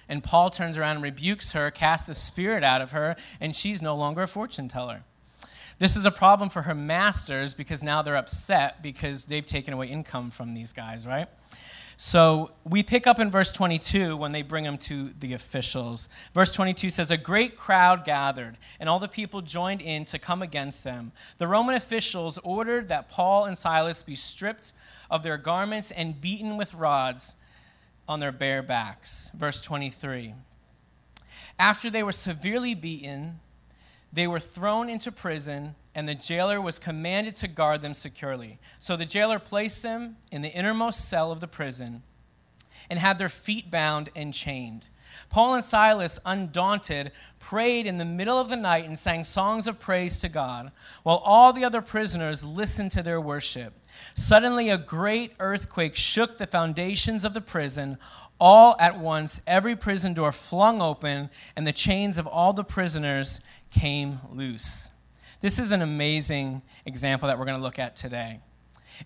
And 0.07 0.23
Paul 0.23 0.49
turns 0.49 0.77
around 0.77 0.97
and 0.97 1.03
rebukes 1.03 1.51
her, 1.51 1.69
casts 1.69 2.07
the 2.07 2.13
spirit 2.15 2.63
out 2.63 2.81
of 2.81 2.91
her, 2.91 3.15
and 3.39 3.55
she's 3.55 3.81
no 3.81 3.95
longer 3.95 4.23
a 4.23 4.27
fortune 4.27 4.67
teller. 4.67 5.03
This 5.77 5.95
is 5.95 6.05
a 6.05 6.11
problem 6.11 6.49
for 6.49 6.63
her 6.63 6.75
masters 6.75 7.53
because 7.53 7.83
now 7.83 8.01
they're 8.01 8.17
upset 8.17 8.81
because 8.81 9.25
they've 9.25 9.45
taken 9.45 9.73
away 9.73 9.87
income 9.87 10.29
from 10.29 10.53
these 10.53 10.73
guys, 10.73 11.07
right? 11.07 11.29
So 12.01 12.51
we 12.63 12.81
pick 12.81 13.07
up 13.07 13.19
in 13.19 13.29
verse 13.29 13.51
22 13.51 14.15
when 14.15 14.31
they 14.31 14.41
bring 14.41 14.63
him 14.63 14.77
to 14.77 15.09
the 15.19 15.33
officials. 15.33 16.07
Verse 16.33 16.49
22 16.53 16.89
says, 16.89 17.11
A 17.11 17.17
great 17.17 17.57
crowd 17.57 18.05
gathered, 18.05 18.57
and 18.79 18.87
all 18.87 18.99
the 18.99 19.09
people 19.09 19.41
joined 19.41 19.81
in 19.81 20.05
to 20.05 20.17
come 20.17 20.41
against 20.41 20.85
them. 20.85 21.11
The 21.39 21.47
Roman 21.47 21.75
officials 21.75 22.37
ordered 22.37 22.87
that 22.87 23.09
Paul 23.09 23.43
and 23.43 23.57
Silas 23.57 24.01
be 24.01 24.15
stripped 24.15 24.71
of 25.11 25.23
their 25.23 25.35
garments 25.35 25.91
and 25.91 26.21
beaten 26.21 26.55
with 26.55 26.73
rods 26.73 27.35
on 28.07 28.21
their 28.21 28.31
bare 28.31 28.63
backs. 28.63 29.29
Verse 29.35 29.59
23. 29.59 30.35
After 31.59 31.89
they 31.89 32.01
were 32.01 32.13
severely 32.13 32.75
beaten, 32.75 33.41
they 34.13 34.25
were 34.25 34.39
thrown 34.39 34.89
into 34.89 35.11
prison 35.11 35.75
and 35.99 36.07
the 36.07 36.15
jailer 36.15 36.61
was 36.61 36.79
commanded 36.79 37.35
to 37.35 37.45
guard 37.45 37.81
them 37.81 37.93
securely. 37.93 38.57
So 38.79 38.95
the 38.95 39.03
jailer 39.03 39.37
placed 39.37 39.83
them 39.83 40.15
in 40.31 40.41
the 40.41 40.47
innermost 40.47 41.09
cell 41.09 41.29
of 41.29 41.41
the 41.41 41.47
prison 41.47 42.03
and 42.89 42.97
had 42.97 43.17
their 43.17 43.27
feet 43.27 43.69
bound 43.69 44.07
and 44.15 44.33
chained. 44.33 44.85
Paul 45.29 45.55
and 45.55 45.63
Silas, 45.63 46.17
undaunted, 46.25 47.11
prayed 47.37 47.85
in 47.85 47.97
the 47.97 48.05
middle 48.05 48.39
of 48.39 48.47
the 48.47 48.55
night 48.55 48.85
and 48.85 48.97
sang 48.97 49.25
songs 49.25 49.67
of 49.67 49.77
praise 49.77 50.21
to 50.21 50.29
God, 50.29 50.71
while 51.03 51.17
all 51.17 51.51
the 51.51 51.65
other 51.65 51.81
prisoners 51.81 52.45
listened 52.45 52.91
to 52.91 53.03
their 53.03 53.19
worship. 53.19 53.73
Suddenly, 54.13 54.69
a 54.69 54.77
great 54.77 55.33
earthquake 55.37 55.97
shook 55.97 56.37
the 56.37 56.47
foundations 56.47 57.25
of 57.25 57.33
the 57.33 57.41
prison. 57.41 57.97
All 58.39 58.77
at 58.79 58.97
once, 58.97 59.41
every 59.45 59.75
prison 59.75 60.13
door 60.13 60.31
flung 60.31 60.81
open, 60.81 61.29
and 61.57 61.67
the 61.67 61.73
chains 61.73 62.17
of 62.17 62.25
all 62.25 62.53
the 62.53 62.63
prisoners 62.63 63.41
came 63.69 64.19
loose. 64.31 64.91
This 65.41 65.57
is 65.57 65.71
an 65.71 65.81
amazing 65.81 66.61
example 66.85 67.27
that 67.27 67.39
we're 67.39 67.45
going 67.45 67.57
to 67.57 67.63
look 67.63 67.79
at 67.79 67.95
today. 67.95 68.41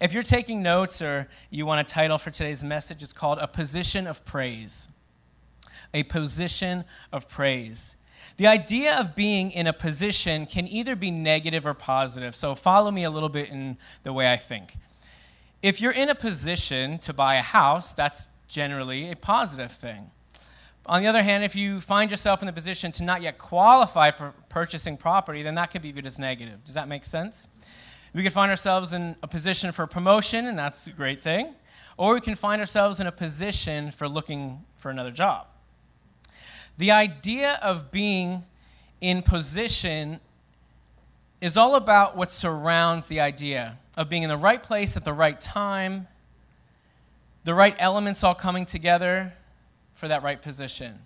If 0.01 0.13
you're 0.13 0.23
taking 0.23 0.63
notes 0.63 0.99
or 0.99 1.29
you 1.51 1.67
want 1.67 1.81
a 1.81 1.93
title 1.93 2.17
for 2.17 2.31
today's 2.31 2.63
message, 2.63 3.03
it's 3.03 3.13
called 3.13 3.37
A 3.39 3.47
Position 3.47 4.07
of 4.07 4.25
Praise. 4.25 4.87
A 5.93 6.01
Position 6.01 6.85
of 7.11 7.29
Praise. 7.29 7.95
The 8.37 8.47
idea 8.47 8.99
of 8.99 9.15
being 9.15 9.51
in 9.51 9.67
a 9.67 9.73
position 9.73 10.47
can 10.47 10.67
either 10.67 10.95
be 10.95 11.11
negative 11.11 11.67
or 11.67 11.75
positive, 11.75 12.35
so 12.35 12.55
follow 12.55 12.89
me 12.89 13.03
a 13.03 13.11
little 13.11 13.29
bit 13.29 13.49
in 13.49 13.77
the 14.01 14.11
way 14.11 14.31
I 14.31 14.37
think. 14.37 14.77
If 15.61 15.81
you're 15.81 15.91
in 15.91 16.09
a 16.09 16.15
position 16.15 16.97
to 16.99 17.13
buy 17.13 17.35
a 17.35 17.43
house, 17.43 17.93
that's 17.93 18.27
generally 18.47 19.11
a 19.11 19.15
positive 19.15 19.71
thing. 19.71 20.09
On 20.85 21.01
the 21.01 21.07
other 21.07 21.23
hand, 21.23 21.43
if 21.45 21.55
you 21.55 21.79
find 21.79 22.11
yourself 22.11 22.41
in 22.41 22.45
the 22.45 22.53
position 22.53 22.91
to 22.93 23.03
not 23.03 23.21
yet 23.21 23.37
qualify 23.37 24.11
for 24.11 24.33
purchasing 24.49 24.97
property, 24.97 25.41
then 25.41 25.55
that 25.55 25.71
could 25.71 25.81
be 25.81 25.91
viewed 25.91 26.05
as 26.05 26.19
negative. 26.19 26.63
Does 26.65 26.73
that 26.73 26.89
make 26.89 27.05
sense? 27.05 27.47
We 28.13 28.21
could 28.21 28.33
find 28.33 28.51
ourselves 28.51 28.93
in 28.93 29.15
a 29.23 29.27
position 29.27 29.71
for 29.71 29.87
promotion, 29.87 30.45
and 30.45 30.57
that's 30.57 30.87
a 30.87 30.91
great 30.91 31.21
thing. 31.21 31.55
or 31.95 32.15
we 32.15 32.21
can 32.21 32.35
find 32.35 32.59
ourselves 32.59 32.99
in 32.99 33.05
a 33.05 33.11
position 33.11 33.91
for 33.91 34.07
looking 34.07 34.63
for 34.73 34.89
another 34.89 35.11
job. 35.11 35.45
The 36.77 36.89
idea 36.89 37.59
of 37.61 37.91
being 37.91 38.45
in 38.99 39.21
position 39.21 40.19
is 41.39 41.55
all 41.55 41.75
about 41.75 42.17
what 42.17 42.31
surrounds 42.31 43.07
the 43.07 43.19
idea 43.19 43.77
of 43.95 44.09
being 44.09 44.23
in 44.23 44.29
the 44.29 44.37
right 44.37 44.63
place 44.63 44.97
at 44.97 45.03
the 45.03 45.13
right 45.13 45.39
time, 45.39 46.07
the 47.43 47.53
right 47.53 47.75
elements 47.77 48.23
all 48.23 48.33
coming 48.33 48.65
together 48.65 49.33
for 49.93 50.07
that 50.07 50.23
right 50.23 50.41
position. 50.41 50.99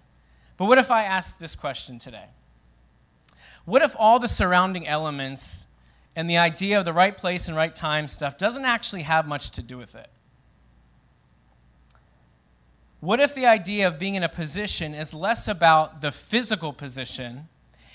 But 0.57 0.65
what 0.65 0.77
if 0.77 0.89
I 0.89 1.03
ask 1.03 1.37
this 1.37 1.55
question 1.55 1.99
today? 1.99 2.25
What 3.65 3.81
if 3.81 3.95
all 3.99 4.17
the 4.17 4.27
surrounding 4.27 4.87
elements 4.87 5.67
and 6.15 6.29
the 6.29 6.37
idea 6.37 6.79
of 6.79 6.85
the 6.85 6.93
right 6.93 7.15
place 7.15 7.47
and 7.47 7.55
right 7.55 7.75
time 7.75 8.07
stuff 8.07 8.37
doesn't 8.37 8.65
actually 8.65 9.03
have 9.03 9.27
much 9.27 9.51
to 9.51 9.61
do 9.61 9.77
with 9.77 9.93
it? 9.93 10.09
What 12.99 13.19
if 13.19 13.35
the 13.35 13.45
idea 13.45 13.87
of 13.87 13.99
being 13.99 14.15
in 14.15 14.23
a 14.23 14.29
position 14.29 14.95
is 14.95 15.13
less 15.13 15.47
about 15.47 16.01
the 16.01 16.11
physical 16.11 16.73
position 16.73 17.47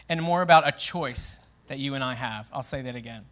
and 0.09 0.23
more 0.23 0.43
about 0.43 0.69
a 0.69 0.73
choice 0.73 1.41
that 1.67 1.79
you 1.79 1.95
and 1.95 2.05
I 2.05 2.15
have? 2.15 2.49
I'll 2.53 2.63
say 2.63 2.83
that 2.83 2.95
again. 2.95 3.25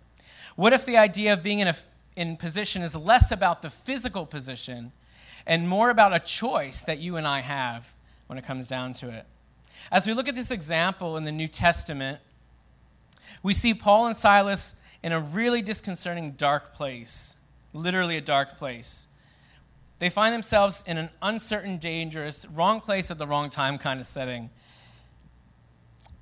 What 0.57 0.73
if 0.73 0.85
the 0.85 0.97
idea 0.97 1.33
of 1.33 1.43
being 1.43 1.61
in 1.61 1.69
a 1.69 1.75
in 2.17 2.37
position 2.37 2.83
is 2.83 2.97
less 2.97 3.31
about 3.31 3.63
the 3.63 3.71
physical 3.71 4.27
position 4.27 4.93
and 5.47 5.69
more 5.69 5.91
about 5.91 6.15
a 6.15 6.21
choice 6.21 6.83
that 6.85 6.99
you 6.99 7.17
and 7.17 7.27
I 7.27 7.41
have 7.41 7.95
when 8.27 8.39
it 8.39 8.45
comes 8.45 8.69
down 8.69 8.93
to 8.95 9.09
it? 9.11 9.27
As 9.91 10.07
we 10.07 10.15
look 10.15 10.29
at 10.29 10.35
this 10.35 10.51
example 10.51 11.17
in 11.17 11.25
the 11.25 11.33
New 11.33 11.49
Testament, 11.49 12.21
we 13.43 13.55
see 13.55 13.75
Paul 13.75 14.07
and 14.07 14.17
Silas 14.17 14.75
in 15.03 15.13
a 15.13 15.21
really 15.21 15.63
disconcerting 15.63 16.33
dark 16.33 16.75
place, 16.75 17.37
literally 17.73 18.17
a 18.17 18.21
dark 18.21 18.57
place. 18.57 19.09
They 19.99 20.11
find 20.11 20.35
themselves 20.35 20.83
in 20.87 20.97
an 20.97 21.11
uncertain, 21.23 21.77
dangerous, 21.77 22.47
wrong 22.47 22.81
place 22.81 23.11
at 23.11 23.19
the 23.19 23.27
wrong 23.27 23.51
time 23.51 23.79
kind 23.79 24.01
of 24.01 24.07
setting. 24.07 24.51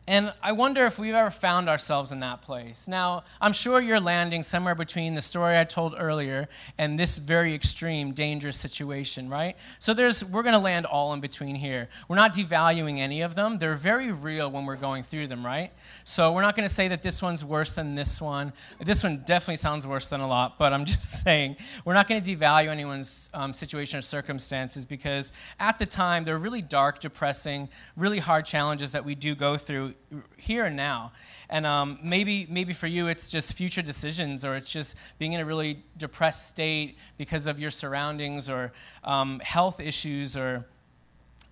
And 0.08 0.32
I 0.42 0.52
wonder 0.52 0.86
if 0.86 0.98
we've 0.98 1.12
ever 1.12 1.28
found 1.28 1.68
ourselves 1.68 2.12
in 2.12 2.20
that 2.20 2.40
place. 2.40 2.88
Now, 2.88 3.24
I'm 3.42 3.52
sure 3.52 3.78
you're 3.78 4.00
landing 4.00 4.42
somewhere 4.42 4.74
between 4.74 5.14
the 5.14 5.20
story 5.20 5.58
I 5.58 5.64
told 5.64 5.94
earlier 5.98 6.48
and 6.78 6.98
this 6.98 7.18
very 7.18 7.52
extreme, 7.52 8.12
dangerous 8.12 8.56
situation, 8.56 9.28
right? 9.28 9.54
So 9.78 9.92
there's 9.92 10.24
we're 10.24 10.42
going 10.42 10.54
to 10.54 10.60
land 10.60 10.86
all 10.86 11.12
in 11.12 11.20
between 11.20 11.56
here. 11.56 11.90
We're 12.08 12.16
not 12.16 12.32
devaluing 12.32 13.00
any 13.00 13.20
of 13.20 13.34
them. 13.34 13.58
They're 13.58 13.74
very 13.74 14.10
real 14.10 14.50
when 14.50 14.64
we're 14.64 14.76
going 14.76 15.02
through 15.02 15.26
them, 15.26 15.44
right? 15.44 15.72
So 16.04 16.32
we're 16.32 16.40
not 16.40 16.56
going 16.56 16.66
to 16.66 16.74
say 16.74 16.88
that 16.88 17.02
this 17.02 17.20
one's 17.20 17.44
worse 17.44 17.74
than 17.74 17.94
this 17.94 18.18
one. 18.18 18.54
This 18.82 19.02
one 19.02 19.24
definitely 19.26 19.56
sounds 19.56 19.86
worse 19.86 20.08
than 20.08 20.22
a 20.22 20.26
lot, 20.26 20.58
but 20.58 20.72
I'm 20.72 20.84
just 20.86 21.22
saying 21.22 21.56
we're 21.84 21.92
not 21.92 22.08
going 22.08 22.22
to 22.22 22.34
devalue 22.34 22.68
anyone's 22.68 23.28
um, 23.34 23.52
situation 23.52 23.98
or 23.98 24.02
circumstances 24.02 24.86
because 24.86 25.32
at 25.60 25.78
the 25.78 25.84
time 25.84 26.24
they're 26.24 26.38
really 26.38 26.62
dark, 26.62 26.98
depressing, 26.98 27.68
really 27.94 28.20
hard 28.20 28.46
challenges 28.46 28.92
that 28.92 29.04
we 29.04 29.14
do 29.14 29.34
go 29.34 29.58
through 29.58 29.92
here 30.36 30.64
and 30.64 30.76
now. 30.76 31.12
And 31.50 31.66
um, 31.66 31.98
maybe, 32.02 32.46
maybe 32.50 32.72
for 32.72 32.86
you, 32.86 33.08
it's 33.08 33.28
just 33.28 33.56
future 33.56 33.82
decisions, 33.82 34.44
or 34.44 34.56
it's 34.56 34.72
just 34.72 34.96
being 35.18 35.32
in 35.32 35.40
a 35.40 35.44
really 35.44 35.82
depressed 35.96 36.48
state 36.48 36.98
because 37.16 37.46
of 37.46 37.58
your 37.58 37.70
surroundings, 37.70 38.50
or 38.50 38.72
um, 39.04 39.40
health 39.40 39.80
issues, 39.80 40.36
or 40.36 40.66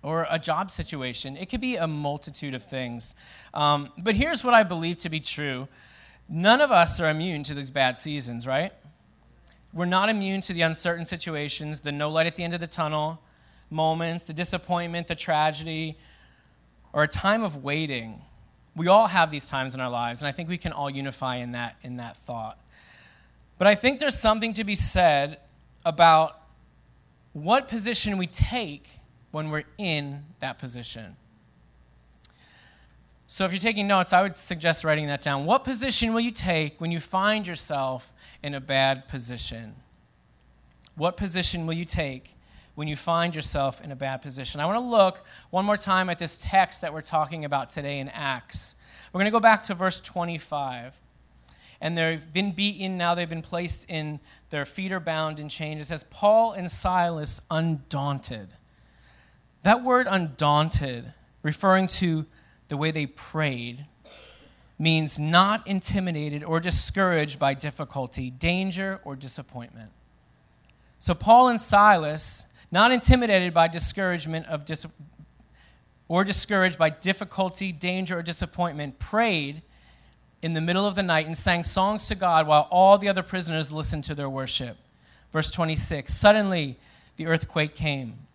or 0.03 0.27
a 0.29 0.39
job 0.39 0.71
situation. 0.71 1.35
It 1.35 1.49
could 1.49 1.61
be 1.61 1.75
a 1.75 1.87
multitude 1.87 2.53
of 2.53 2.63
things. 2.63 3.15
Um, 3.53 3.91
but 3.97 4.15
here's 4.15 4.43
what 4.43 4.53
I 4.53 4.63
believe 4.63 4.97
to 4.99 5.09
be 5.09 5.19
true 5.19 5.67
none 6.29 6.61
of 6.61 6.71
us 6.71 6.99
are 6.99 7.09
immune 7.09 7.43
to 7.43 7.53
these 7.53 7.71
bad 7.71 7.97
seasons, 7.97 8.45
right? 8.45 8.73
We're 9.73 9.85
not 9.85 10.09
immune 10.09 10.41
to 10.41 10.53
the 10.53 10.61
uncertain 10.61 11.05
situations, 11.05 11.81
the 11.81 11.91
no 11.91 12.09
light 12.09 12.27
at 12.27 12.35
the 12.35 12.43
end 12.43 12.53
of 12.53 12.59
the 12.59 12.67
tunnel 12.67 13.21
moments, 13.69 14.23
the 14.23 14.33
disappointment, 14.33 15.07
the 15.07 15.15
tragedy, 15.15 15.97
or 16.93 17.03
a 17.03 17.07
time 17.07 17.43
of 17.43 17.63
waiting 17.63 18.21
we 18.77 18.87
all 18.87 19.07
have 19.07 19.31
these 19.31 19.49
times 19.49 19.73
in 19.73 19.81
our 19.81 19.89
lives, 19.89 20.21
and 20.21 20.27
I 20.27 20.31
think 20.31 20.47
we 20.47 20.57
can 20.57 20.71
all 20.71 20.89
unify 20.89 21.37
in 21.37 21.53
that, 21.53 21.75
in 21.81 21.97
that 21.97 22.15
thought. 22.15 22.59
But 23.57 23.67
I 23.67 23.73
think 23.73 23.99
there's 23.99 24.17
something 24.17 24.53
to 24.53 24.63
be 24.63 24.75
said 24.75 25.39
about 25.83 26.39
what 27.33 27.67
position 27.67 28.17
we 28.17 28.27
take 28.27 28.87
when 29.31 29.49
we're 29.49 29.63
in 29.79 30.25
that 30.39 30.59
position. 30.59 31.15
So, 33.25 33.45
if 33.45 33.51
you're 33.51 33.59
taking 33.59 33.87
notes, 33.87 34.13
I 34.13 34.21
would 34.21 34.35
suggest 34.35 34.85
writing 34.85 35.07
that 35.07 35.21
down. 35.21 35.45
What 35.45 35.63
position 35.63 36.13
will 36.13 36.21
you 36.21 36.31
take 36.31 36.79
when 36.79 36.91
you 36.91 36.99
find 36.99 37.45
yourself 37.45 38.13
in 38.41 38.53
a 38.53 38.61
bad 38.61 39.07
position? 39.07 39.75
What 40.95 41.17
position 41.17 41.65
will 41.65 41.73
you 41.73 41.83
take 41.83 42.36
when 42.77 42.87
you 42.87 42.95
find 42.95 43.35
yourself 43.35 43.83
in 43.83 43.91
a 43.91 43.95
bad 43.95 44.21
position. 44.21 44.61
I 44.61 44.67
want 44.67 44.77
to 44.77 44.85
look 44.85 45.23
one 45.49 45.65
more 45.65 45.77
time 45.77 46.11
at 46.11 46.19
this 46.19 46.37
text 46.39 46.81
that 46.81 46.93
we're 46.93 47.01
talking 47.01 47.43
about 47.43 47.69
today 47.69 47.97
in 47.97 48.07
Acts. 48.09 48.75
We're 49.11 49.17
going 49.17 49.25
to 49.25 49.31
go 49.31 49.39
back 49.39 49.63
to 49.63 49.73
verse 49.73 49.99
25. 49.99 51.01
And 51.81 51.97
they've 51.97 52.31
been 52.31 52.51
beaten, 52.51 52.95
now 52.95 53.15
they've 53.15 53.27
been 53.27 53.41
placed 53.41 53.89
in, 53.89 54.19
their 54.51 54.63
feet 54.63 54.91
are 54.91 54.99
bound 54.99 55.39
in 55.39 55.49
chains. 55.49 55.81
It 55.81 55.85
says, 55.85 56.05
Paul 56.11 56.51
and 56.51 56.69
Silas 56.69 57.41
undaunted. 57.49 58.49
That 59.63 59.83
word 59.83 60.05
undaunted, 60.07 61.13
referring 61.41 61.87
to 61.87 62.27
the 62.67 62.77
way 62.77 62.91
they 62.91 63.07
prayed, 63.07 63.85
means 64.77 65.19
not 65.19 65.65
intimidated 65.65 66.43
or 66.43 66.59
discouraged 66.59 67.39
by 67.39 67.55
difficulty, 67.55 68.29
danger, 68.29 69.01
or 69.03 69.15
disappointment. 69.15 69.89
So 70.99 71.13
Paul 71.13 71.47
and 71.47 71.61
Silas 71.61 72.45
not 72.71 72.91
intimidated 72.91 73.53
by 73.53 73.67
discouragement 73.67 74.45
of 74.47 74.65
dis- 74.65 74.87
or 76.07 76.23
discouraged 76.23 76.77
by 76.77 76.89
difficulty, 76.89 77.71
danger, 77.71 78.19
or 78.19 78.21
disappointment, 78.21 78.99
prayed 78.99 79.61
in 80.41 80.53
the 80.53 80.61
middle 80.61 80.85
of 80.85 80.95
the 80.95 81.03
night 81.03 81.25
and 81.25 81.35
sang 81.35 81.63
songs 81.63 82.07
to 82.07 82.15
God 82.15 82.47
while 82.47 82.67
all 82.69 82.97
the 82.97 83.09
other 83.09 83.23
prisoners 83.23 83.73
listened 83.73 84.03
to 84.05 84.15
their 84.15 84.29
worship. 84.29 84.77
Verse 85.31 85.51
26 85.51 86.13
Suddenly 86.13 86.77
the 87.15 87.27
earthquake 87.27 87.75
came 87.75 88.26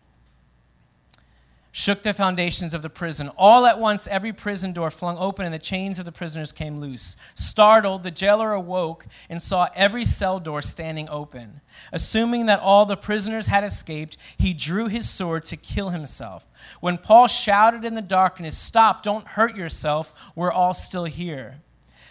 shook 1.75 2.03
the 2.03 2.13
foundations 2.13 2.75
of 2.75 2.83
the 2.83 2.91
prison. 2.91 3.31
All 3.37 3.65
at 3.65 3.79
once, 3.79 4.07
every 4.07 4.33
prison 4.33 4.73
door 4.73 4.91
flung 4.91 5.17
open 5.17 5.47
and 5.47 5.55
the 5.55 5.59
chains 5.59 5.99
of 5.99 6.05
the 6.05 6.13
prisoners 6.13 6.53
came 6.53 6.79
loose. 6.79 7.17
Startled, 7.35 8.03
the 8.03 8.11
jailer 8.11 8.53
awoke 8.53 9.07
and 9.31 9.41
saw 9.41 9.69
every 9.75 10.05
cell 10.05 10.39
door 10.39 10.61
standing 10.61 11.09
open. 11.09 11.63
Assuming 11.91 12.45
that 12.45 12.61
all 12.61 12.85
the 12.85 12.97
prisoners 12.97 13.47
had 13.47 13.65
escaped, 13.65 14.19
he 14.37 14.53
drew 14.53 14.87
his 14.87 15.09
sword 15.09 15.45
to 15.45 15.57
kill 15.57 15.89
himself. 15.89 16.47
When 16.81 16.99
Paul 16.99 17.27
shouted 17.27 17.87
in 17.87 17.95
the 17.95 18.03
darkness, 18.03 18.57
Stop, 18.57 19.03
don't 19.03 19.27
hurt 19.29 19.57
yourself, 19.57 20.31
we're 20.37 20.53
all 20.53 20.75
still 20.75 21.05
here. 21.05 21.61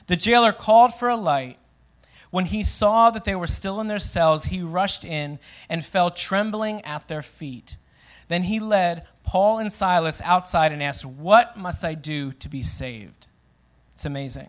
The 0.08 0.15
jailer 0.15 0.51
called 0.51 0.94
for 0.94 1.08
a 1.08 1.15
light. 1.15 1.60
When 2.32 2.46
he 2.46 2.63
saw 2.63 3.12
that 3.12 3.25
they 3.25 3.36
were 3.36 3.46
still 3.46 3.80
in 3.80 3.88
their 3.88 4.00
cells, 4.00 4.46
he 4.46 4.63
rushed 4.63 5.06
in 5.06 5.38
and 5.70 5.86
fell 5.86 6.10
trembling 6.10 6.82
at 6.84 7.08
their 7.08 7.22
feet. 7.22 7.75
Then 8.32 8.44
he 8.44 8.62
led 8.62 9.08
Paul 9.24 9.58
and 9.58 9.70
Silas 9.70 10.22
outside 10.22 10.72
and 10.72 10.82
asked, 10.82 11.06
What 11.06 11.58
must 11.58 11.84
I 11.84 11.96
do 11.96 12.32
to 12.32 12.48
be 12.48 12.64
saved? 12.64 13.28
It's 13.92 14.06
amazing. 14.06 14.48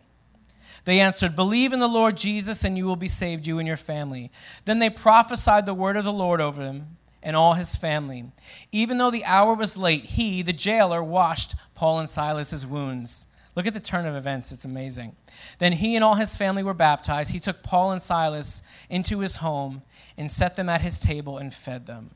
They 0.84 1.00
answered, 1.00 1.34
Believe 1.34 1.72
in 1.72 1.80
the 1.80 1.88
Lord 1.88 2.16
Jesus, 2.16 2.62
and 2.62 2.78
you 2.78 2.86
will 2.86 2.94
be 2.94 3.08
saved, 3.08 3.44
you 3.44 3.58
and 3.58 3.66
your 3.66 3.76
family. 3.76 4.30
Then 4.66 4.78
they 4.78 4.88
prophesied 4.88 5.66
the 5.66 5.74
word 5.74 5.96
of 5.96 6.04
the 6.04 6.12
Lord 6.12 6.40
over 6.40 6.62
them 6.62 6.96
and 7.24 7.34
all 7.34 7.54
his 7.54 7.74
family. 7.74 8.30
Even 8.70 8.98
though 8.98 9.10
the 9.10 9.24
hour 9.24 9.52
was 9.52 9.76
late, 9.76 10.04
he, 10.04 10.42
the 10.42 10.52
jailer, 10.52 11.02
washed 11.02 11.56
Paul 11.74 11.98
and 11.98 12.08
Silas's 12.08 12.64
wounds. 12.64 13.26
Look 13.56 13.66
at 13.66 13.74
the 13.74 13.80
turn 13.80 14.06
of 14.06 14.14
events, 14.14 14.52
it's 14.52 14.64
amazing. 14.64 15.16
Then 15.58 15.72
he 15.72 15.96
and 15.96 16.04
all 16.04 16.14
his 16.14 16.36
family 16.36 16.62
were 16.62 16.72
baptized. 16.72 17.32
He 17.32 17.40
took 17.40 17.64
Paul 17.64 17.90
and 17.90 18.00
Silas 18.00 18.62
into 18.88 19.18
his 19.18 19.38
home 19.38 19.82
and 20.16 20.30
set 20.30 20.54
them 20.54 20.68
at 20.68 20.82
his 20.82 21.00
table 21.00 21.36
and 21.36 21.52
fed 21.52 21.86
them 21.86 22.12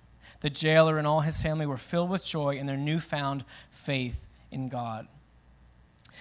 the 0.46 0.50
jailer 0.50 0.96
and 0.96 1.08
all 1.08 1.22
his 1.22 1.42
family 1.42 1.66
were 1.66 1.76
filled 1.76 2.08
with 2.08 2.24
joy 2.24 2.54
in 2.54 2.66
their 2.66 2.76
newfound 2.76 3.44
faith 3.68 4.28
in 4.52 4.68
God. 4.68 5.08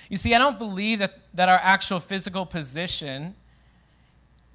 You 0.10 0.17
see, 0.17 0.34
I 0.34 0.39
don't 0.39 0.58
believe 0.58 0.98
that, 0.98 1.13
that 1.36 1.48
our 1.48 1.60
actual 1.62 2.00
physical 2.00 2.44
position 2.44 3.36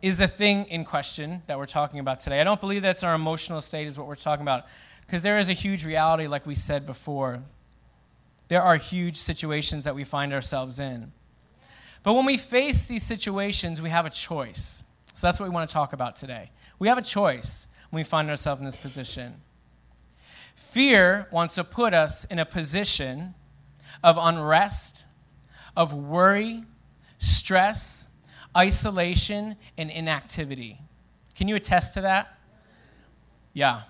is 0.03 0.19
the 0.19 0.27
thing 0.27 0.65
in 0.65 0.83
question 0.83 1.45
that 1.47 1.57
we're 1.57 1.67
talking 1.67 2.01
about 2.01 2.19
today. 2.19 2.41
I 2.41 2.45
don't 2.45 2.61
believe 2.61 2.83
that's 2.83 3.05
our 3.05 3.15
emotional 3.15 3.61
state, 3.61 3.87
is 3.87 3.97
what 3.97 4.09
we're 4.09 4.17
talking 4.17 4.43
about. 4.43 4.65
Because 5.07 5.23
there 5.23 5.39
is 5.39 5.49
a 5.49 5.53
huge 5.53 5.87
reality, 5.87 6.27
like 6.27 6.47
we 6.47 6.57
said 6.57 6.85
before. 6.85 7.41
There 8.49 8.63
are 8.63 8.75
huge 8.75 9.19
situations 9.19 9.85
that 9.85 9.95
we 9.95 10.03
find 10.03 10.33
ourselves 10.33 10.81
in. 10.81 11.13
But 12.03 12.15
when 12.15 12.25
we 12.25 12.37
face 12.37 12.87
these 12.87 13.05
situations, 13.05 13.81
we 13.81 13.91
have 13.91 14.05
a 14.05 14.11
choice. 14.11 14.83
So 15.15 15.29
that's 15.29 15.39
what 15.39 15.49
we 15.49 15.55
want 15.55 15.69
to 15.69 15.73
talk 15.73 15.93
about 15.93 16.17
today. 16.17 16.51
We 16.81 16.89
have 16.89 16.99
a 16.99 17.03
choice 17.03 17.69
when 17.91 18.01
we 18.01 18.05
find 18.05 18.29
ourselves 18.29 18.61
in 18.61 18.65
this 18.65 18.77
position. 18.77 19.37
Fear 20.61 21.27
wants 21.33 21.57
to 21.57 21.65
put 21.65 21.95
us 21.95 22.25
in 22.27 22.39
a 22.39 22.45
position 22.45 23.35
of 24.05 24.17
unrest, 24.21 25.07
of 25.77 25.95
worry, 25.95 26.63
stress, 27.19 28.07
isolation, 28.57 29.57
and 29.77 29.91
inactivity. 29.91 30.79
Can 31.35 31.49
you 31.49 31.57
attest 31.57 31.95
to 31.95 32.03
that? 32.03 32.39
Yeah, 33.53 33.83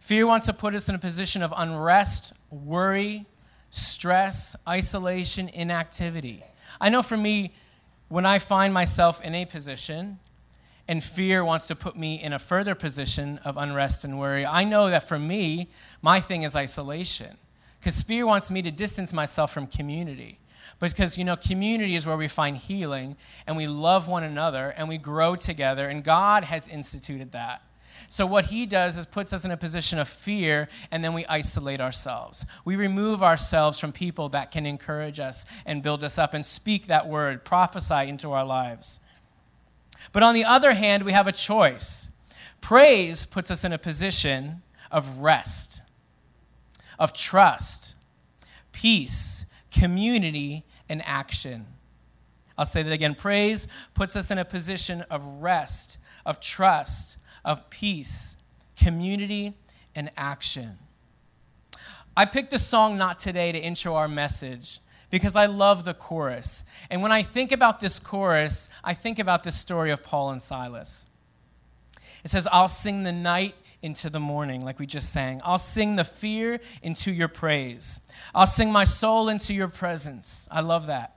Fear 0.00 0.26
wants 0.26 0.46
to 0.46 0.54
put 0.54 0.74
us 0.74 0.88
in 0.88 0.94
a 0.94 0.98
position 0.98 1.42
of 1.42 1.52
unrest, 1.54 2.32
worry, 2.50 3.26
stress, 3.68 4.56
isolation, 4.66 5.50
inactivity. 5.50 6.42
I 6.80 6.88
know 6.88 7.02
for 7.02 7.18
me, 7.18 7.52
when 8.08 8.24
I 8.24 8.38
find 8.38 8.72
myself 8.72 9.20
in 9.20 9.34
a 9.34 9.44
position 9.44 10.18
and 10.88 11.04
fear 11.04 11.44
wants 11.44 11.66
to 11.68 11.76
put 11.76 11.96
me 11.96 12.20
in 12.20 12.32
a 12.32 12.38
further 12.38 12.74
position 12.74 13.38
of 13.44 13.58
unrest 13.58 14.04
and 14.04 14.18
worry, 14.18 14.46
I 14.46 14.64
know 14.64 14.88
that 14.88 15.06
for 15.06 15.18
me, 15.18 15.68
my 16.00 16.18
thing 16.18 16.42
is 16.42 16.56
isolation. 16.56 17.36
Because 17.78 18.02
fear 18.02 18.26
wants 18.26 18.50
me 18.50 18.62
to 18.62 18.70
distance 18.70 19.12
myself 19.12 19.52
from 19.52 19.66
community. 19.66 20.40
Because, 20.80 21.18
you 21.18 21.24
know, 21.24 21.36
community 21.36 21.94
is 21.94 22.06
where 22.06 22.16
we 22.16 22.28
find 22.28 22.56
healing 22.56 23.16
and 23.46 23.56
we 23.56 23.66
love 23.66 24.08
one 24.08 24.24
another 24.24 24.74
and 24.76 24.88
we 24.88 24.98
grow 24.98 25.36
together, 25.36 25.88
and 25.88 26.02
God 26.02 26.44
has 26.44 26.68
instituted 26.68 27.32
that. 27.32 27.62
So, 28.08 28.24
what 28.24 28.46
he 28.46 28.64
does 28.64 28.96
is 28.96 29.04
puts 29.04 29.32
us 29.32 29.44
in 29.44 29.50
a 29.50 29.56
position 29.56 29.98
of 29.98 30.08
fear, 30.08 30.68
and 30.90 31.02
then 31.04 31.12
we 31.12 31.26
isolate 31.26 31.80
ourselves. 31.80 32.46
We 32.64 32.76
remove 32.76 33.22
ourselves 33.22 33.80
from 33.80 33.92
people 33.92 34.28
that 34.30 34.50
can 34.50 34.66
encourage 34.66 35.18
us 35.20 35.44
and 35.66 35.82
build 35.82 36.04
us 36.04 36.16
up 36.16 36.32
and 36.32 36.46
speak 36.46 36.86
that 36.86 37.08
word, 37.08 37.44
prophesy 37.44 38.08
into 38.08 38.32
our 38.32 38.44
lives. 38.44 39.00
But 40.12 40.22
on 40.22 40.34
the 40.34 40.44
other 40.44 40.72
hand, 40.72 41.02
we 41.02 41.12
have 41.12 41.26
a 41.26 41.32
choice. 41.32 42.10
Praise 42.60 43.24
puts 43.24 43.50
us 43.50 43.64
in 43.64 43.72
a 43.72 43.78
position 43.78 44.62
of 44.90 45.20
rest, 45.20 45.80
of 46.98 47.12
trust, 47.12 47.94
peace, 48.72 49.44
community, 49.70 50.64
and 50.88 51.02
action. 51.04 51.66
I'll 52.56 52.66
say 52.66 52.82
that 52.82 52.92
again. 52.92 53.14
Praise 53.14 53.68
puts 53.94 54.16
us 54.16 54.30
in 54.30 54.38
a 54.38 54.44
position 54.44 55.02
of 55.10 55.24
rest, 55.42 55.98
of 56.26 56.40
trust, 56.40 57.16
of 57.44 57.70
peace, 57.70 58.36
community, 58.76 59.54
and 59.94 60.10
action. 60.16 60.78
I 62.16 62.24
picked 62.24 62.50
this 62.50 62.66
song 62.66 62.98
not 62.98 63.20
today 63.20 63.52
to 63.52 63.58
intro 63.58 63.94
our 63.94 64.08
message 64.08 64.80
because 65.10 65.36
I 65.36 65.46
love 65.46 65.84
the 65.84 65.94
chorus. 65.94 66.64
And 66.90 67.02
when 67.02 67.12
I 67.12 67.22
think 67.22 67.52
about 67.52 67.80
this 67.80 67.98
chorus, 67.98 68.68
I 68.84 68.94
think 68.94 69.18
about 69.18 69.44
the 69.44 69.52
story 69.52 69.90
of 69.90 70.02
Paul 70.02 70.30
and 70.30 70.42
Silas. 70.42 71.06
It 72.24 72.30
says, 72.30 72.48
I'll 72.50 72.68
sing 72.68 73.04
the 73.04 73.12
night 73.12 73.54
into 73.80 74.10
the 74.10 74.20
morning, 74.20 74.64
like 74.64 74.78
we 74.78 74.86
just 74.86 75.12
sang. 75.12 75.40
I'll 75.44 75.58
sing 75.58 75.96
the 75.96 76.04
fear 76.04 76.60
into 76.82 77.12
your 77.12 77.28
praise. 77.28 78.00
I'll 78.34 78.46
sing 78.46 78.72
my 78.72 78.84
soul 78.84 79.28
into 79.28 79.54
your 79.54 79.68
presence. 79.68 80.48
I 80.50 80.60
love 80.60 80.86
that. 80.86 81.16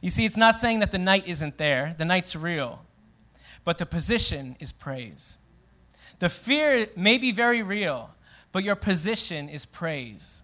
You 0.00 0.10
see, 0.10 0.24
it's 0.24 0.36
not 0.36 0.54
saying 0.54 0.80
that 0.80 0.90
the 0.90 0.98
night 0.98 1.26
isn't 1.26 1.58
there, 1.58 1.94
the 1.98 2.04
night's 2.04 2.34
real, 2.34 2.84
but 3.64 3.78
the 3.78 3.86
position 3.86 4.56
is 4.60 4.72
praise. 4.72 5.38
The 6.18 6.28
fear 6.28 6.88
may 6.96 7.18
be 7.18 7.30
very 7.32 7.62
real, 7.62 8.10
but 8.52 8.64
your 8.64 8.76
position 8.76 9.48
is 9.48 9.66
praise. 9.66 10.42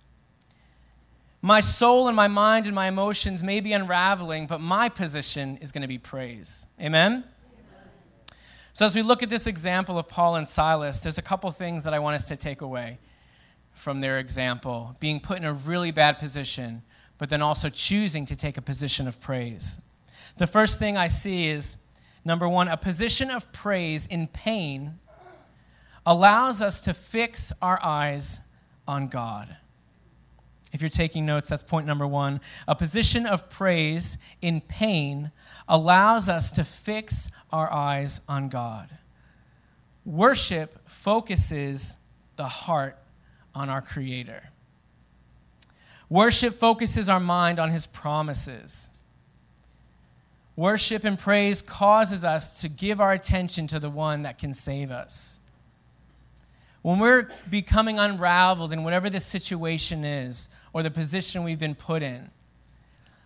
My 1.44 1.60
soul 1.60 2.08
and 2.08 2.16
my 2.16 2.26
mind 2.26 2.64
and 2.64 2.74
my 2.74 2.88
emotions 2.88 3.42
may 3.42 3.60
be 3.60 3.74
unraveling, 3.74 4.46
but 4.46 4.62
my 4.62 4.88
position 4.88 5.58
is 5.58 5.72
going 5.72 5.82
to 5.82 5.88
be 5.88 5.98
praise. 5.98 6.66
Amen? 6.80 7.22
So, 8.72 8.86
as 8.86 8.94
we 8.94 9.02
look 9.02 9.22
at 9.22 9.28
this 9.28 9.46
example 9.46 9.98
of 9.98 10.08
Paul 10.08 10.36
and 10.36 10.48
Silas, 10.48 11.00
there's 11.00 11.18
a 11.18 11.22
couple 11.22 11.50
things 11.50 11.84
that 11.84 11.92
I 11.92 11.98
want 11.98 12.14
us 12.14 12.28
to 12.28 12.36
take 12.36 12.62
away 12.62 12.98
from 13.72 14.00
their 14.00 14.18
example 14.18 14.96
being 15.00 15.20
put 15.20 15.36
in 15.36 15.44
a 15.44 15.52
really 15.52 15.90
bad 15.90 16.18
position, 16.18 16.80
but 17.18 17.28
then 17.28 17.42
also 17.42 17.68
choosing 17.68 18.24
to 18.24 18.34
take 18.34 18.56
a 18.56 18.62
position 18.62 19.06
of 19.06 19.20
praise. 19.20 19.82
The 20.38 20.46
first 20.46 20.78
thing 20.78 20.96
I 20.96 21.08
see 21.08 21.48
is 21.48 21.76
number 22.24 22.48
one, 22.48 22.68
a 22.68 22.78
position 22.78 23.30
of 23.30 23.52
praise 23.52 24.06
in 24.06 24.28
pain 24.28 24.98
allows 26.06 26.62
us 26.62 26.80
to 26.84 26.94
fix 26.94 27.52
our 27.60 27.78
eyes 27.84 28.40
on 28.88 29.08
God. 29.08 29.58
If 30.74 30.82
you're 30.82 30.88
taking 30.88 31.24
notes, 31.24 31.48
that's 31.48 31.62
point 31.62 31.86
number 31.86 32.04
one. 32.04 32.40
A 32.66 32.74
position 32.74 33.26
of 33.26 33.48
praise 33.48 34.18
in 34.42 34.60
pain 34.60 35.30
allows 35.68 36.28
us 36.28 36.50
to 36.56 36.64
fix 36.64 37.30
our 37.52 37.72
eyes 37.72 38.20
on 38.28 38.48
God. 38.48 38.90
Worship 40.04 40.76
focuses 40.88 41.94
the 42.34 42.48
heart 42.48 42.98
on 43.54 43.70
our 43.70 43.80
Creator. 43.80 44.50
Worship 46.08 46.54
focuses 46.54 47.08
our 47.08 47.20
mind 47.20 47.60
on 47.60 47.70
His 47.70 47.86
promises. 47.86 48.90
Worship 50.56 51.04
and 51.04 51.16
praise 51.16 51.62
causes 51.62 52.24
us 52.24 52.60
to 52.62 52.68
give 52.68 53.00
our 53.00 53.12
attention 53.12 53.68
to 53.68 53.78
the 53.78 53.90
one 53.90 54.22
that 54.22 54.38
can 54.38 54.52
save 54.52 54.90
us. 54.90 55.38
When 56.82 56.98
we're 56.98 57.30
becoming 57.48 57.98
unraveled 57.98 58.70
in 58.70 58.84
whatever 58.84 59.08
the 59.08 59.18
situation 59.18 60.04
is 60.04 60.50
or 60.74 60.82
the 60.82 60.90
position 60.90 61.42
we've 61.44 61.58
been 61.58 61.74
put 61.74 62.02
in, 62.02 62.30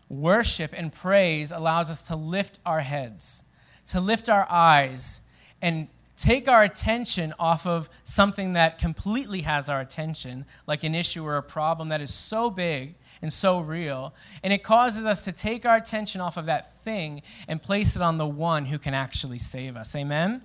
worship 0.08 0.72
and 0.76 0.92
praise 0.92 1.50
allows 1.50 1.90
us 1.90 2.06
to 2.06 2.14
lift 2.14 2.60
our 2.64 2.80
heads, 2.80 3.42
to 3.86 4.00
lift 4.00 4.28
our 4.28 4.46
eyes, 4.48 5.22
and 5.60 5.88
take 6.16 6.46
our 6.46 6.62
attention 6.62 7.32
off 7.38 7.66
of 7.66 7.88
something 8.04 8.52
that 8.52 8.78
completely 8.78 9.40
has 9.40 9.68
our 9.68 9.80
attention, 9.80 10.44
like 10.66 10.84
an 10.84 10.94
issue 10.94 11.24
or 11.24 11.36
a 11.36 11.42
problem 11.42 11.88
that 11.88 12.00
is 12.00 12.12
so 12.12 12.50
big 12.50 12.94
and 13.22 13.32
so 13.32 13.60
real. 13.60 14.14
And 14.42 14.52
it 14.52 14.62
causes 14.62 15.06
us 15.06 15.24
to 15.24 15.32
take 15.32 15.64
our 15.64 15.76
attention 15.76 16.20
off 16.20 16.36
of 16.36 16.46
that 16.46 16.80
thing 16.80 17.22
and 17.48 17.62
place 17.62 17.96
it 17.96 18.02
on 18.02 18.18
the 18.18 18.26
one 18.26 18.66
who 18.66 18.78
can 18.78 18.94
actually 18.94 19.38
save 19.38 19.74
us. 19.76 19.96
Amen? 19.96 20.42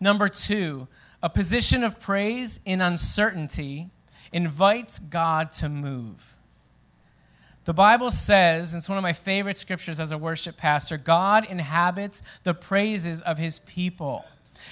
Number 0.00 0.28
two, 0.28 0.86
a 1.22 1.30
position 1.30 1.82
of 1.82 1.98
praise 1.98 2.60
in 2.64 2.80
uncertainty 2.80 3.88
invites 4.32 4.98
God 4.98 5.50
to 5.52 5.68
move. 5.68 6.36
The 7.64 7.72
Bible 7.72 8.10
says, 8.10 8.72
and 8.72 8.80
it's 8.80 8.88
one 8.88 8.98
of 8.98 9.02
my 9.02 9.12
favorite 9.12 9.56
scriptures 9.56 10.00
as 10.00 10.10
a 10.10 10.18
worship 10.18 10.56
pastor 10.56 10.96
God 10.96 11.44
inhabits 11.44 12.22
the 12.42 12.54
praises 12.54 13.22
of 13.22 13.38
his 13.38 13.60
people. 13.60 14.24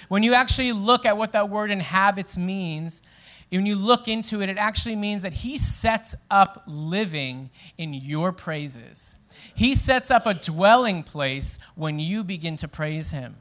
When 0.09 0.23
you 0.23 0.35
actually 0.35 0.73
look 0.73 1.07
at 1.07 1.16
what 1.16 1.33
that 1.33 1.49
word 1.49 1.70
inhabits 1.70 2.37
means, 2.37 3.03
when 3.51 3.66
you 3.66 3.77
look 3.77 4.09
into 4.09 4.40
it, 4.42 4.49
it 4.49 4.59
actually 4.59 4.96
means 4.96 5.23
that 5.23 5.35
he 5.35 5.59
sets 5.59 6.14
up 6.31 6.64
living 6.66 7.51
in 7.79 7.94
your 7.94 8.33
praises. 8.33 9.16
He 9.55 9.75
sets 9.75 10.11
up 10.11 10.27
a 10.27 10.35
dwelling 10.35 11.03
place 11.03 11.59
when 11.75 11.99
you 11.99 12.25
begin 12.25 12.57
to 12.57 12.68
praise 12.68 13.11
him. 13.11 13.37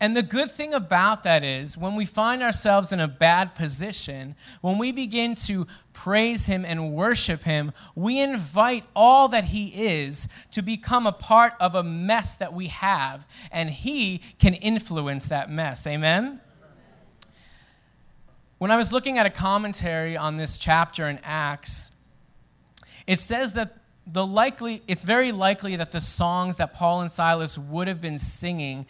And 0.00 0.16
the 0.16 0.22
good 0.22 0.50
thing 0.50 0.74
about 0.74 1.24
that 1.24 1.42
is 1.42 1.76
when 1.76 1.96
we 1.96 2.04
find 2.04 2.40
ourselves 2.40 2.92
in 2.92 3.00
a 3.00 3.08
bad 3.08 3.56
position, 3.56 4.36
when 4.60 4.78
we 4.78 4.92
begin 4.92 5.34
to 5.46 5.66
praise 5.92 6.46
Him 6.46 6.64
and 6.64 6.92
worship 6.92 7.42
Him, 7.42 7.72
we 7.96 8.20
invite 8.20 8.84
all 8.94 9.26
that 9.28 9.44
He 9.44 9.68
is 9.68 10.28
to 10.52 10.62
become 10.62 11.06
a 11.06 11.12
part 11.12 11.54
of 11.58 11.74
a 11.74 11.82
mess 11.82 12.36
that 12.36 12.52
we 12.52 12.68
have, 12.68 13.26
and 13.50 13.70
He 13.70 14.18
can 14.38 14.54
influence 14.54 15.26
that 15.28 15.50
mess. 15.50 15.84
Amen? 15.84 16.40
When 18.58 18.70
I 18.70 18.76
was 18.76 18.92
looking 18.92 19.18
at 19.18 19.26
a 19.26 19.30
commentary 19.30 20.16
on 20.16 20.36
this 20.36 20.58
chapter 20.58 21.08
in 21.08 21.18
Acts, 21.24 21.90
it 23.08 23.18
says 23.18 23.54
that 23.54 23.74
the 24.10 24.26
likely 24.26 24.82
it's 24.86 25.04
very 25.04 25.32
likely 25.32 25.76
that 25.76 25.92
the 25.92 26.00
songs 26.00 26.56
that 26.56 26.72
Paul 26.72 27.02
and 27.02 27.12
Silas 27.12 27.58
would 27.58 27.88
have 27.88 28.00
been 28.00 28.18
singing 28.18 28.86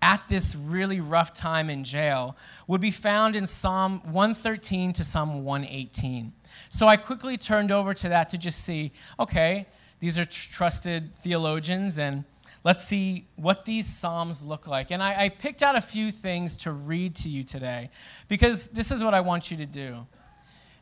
at 0.00 0.26
this 0.28 0.54
really 0.54 1.00
rough 1.00 1.34
time 1.34 1.68
in 1.68 1.84
jail 1.84 2.36
would 2.66 2.80
be 2.80 2.90
found 2.90 3.34
in 3.34 3.46
Psalm 3.46 4.00
113 4.12 4.92
to 4.94 5.04
Psalm 5.04 5.44
118. 5.44 6.32
So 6.70 6.86
I 6.86 6.96
quickly 6.96 7.36
turned 7.36 7.72
over 7.72 7.94
to 7.94 8.08
that 8.08 8.30
to 8.30 8.38
just 8.38 8.60
see 8.60 8.92
okay, 9.18 9.66
these 10.00 10.18
are 10.18 10.24
tr- 10.24 10.50
trusted 10.50 11.12
theologians, 11.12 11.98
and 11.98 12.24
let's 12.64 12.84
see 12.84 13.26
what 13.36 13.64
these 13.64 13.86
Psalms 13.86 14.44
look 14.44 14.66
like. 14.66 14.90
And 14.90 15.02
I, 15.02 15.24
I 15.24 15.28
picked 15.28 15.62
out 15.62 15.76
a 15.76 15.80
few 15.80 16.12
things 16.12 16.56
to 16.58 16.72
read 16.72 17.14
to 17.16 17.28
you 17.28 17.42
today 17.42 17.90
because 18.28 18.68
this 18.68 18.92
is 18.92 19.02
what 19.02 19.14
I 19.14 19.20
want 19.20 19.50
you 19.50 19.56
to 19.56 19.66
do. 19.66 20.06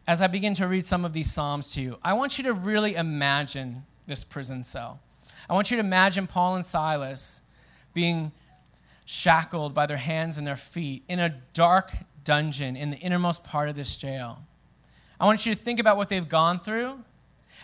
As 0.07 0.23
I 0.23 0.29
begin 0.29 0.55
to 0.55 0.69
read 0.69 0.87
some 0.87 1.05
of 1.05 1.13
these 1.13 1.33
Psalms 1.33 1.73
to 1.75 1.83
you, 1.83 1.99
I 2.03 2.13
want 2.13 2.39
you 2.39 2.45
to 2.45 2.53
really 2.53 2.95
imagine 2.95 3.85
this 4.07 4.23
prison 4.23 4.63
cell. 4.63 5.01
I 5.49 5.55
want 5.55 5.71
you 5.71 5.77
to 5.77 5.83
imagine 5.83 6.27
Paul 6.27 6.57
and 6.57 6.65
Silas 6.67 7.41
being 7.95 8.33
shackled 9.07 9.73
by 9.73 9.87
their 9.87 9.97
hands 9.97 10.37
and 10.37 10.47
their 10.47 10.57
feet 10.57 11.05
in 11.09 11.19
a 11.19 11.31
dark 11.55 11.93
dungeon 12.25 12.77
in 12.77 12.91
the 12.91 12.99
innermost 12.99 13.45
part 13.45 13.71
of 13.71 13.77
this 13.77 13.97
jail. 13.97 14.41
I 15.19 15.25
want 15.25 15.47
you 15.47 15.55
to 15.55 15.61
think 15.61 15.79
about 15.79 15.97
what 15.97 16.11
they've 16.11 16.29
gone 16.29 16.59
through, 16.59 16.99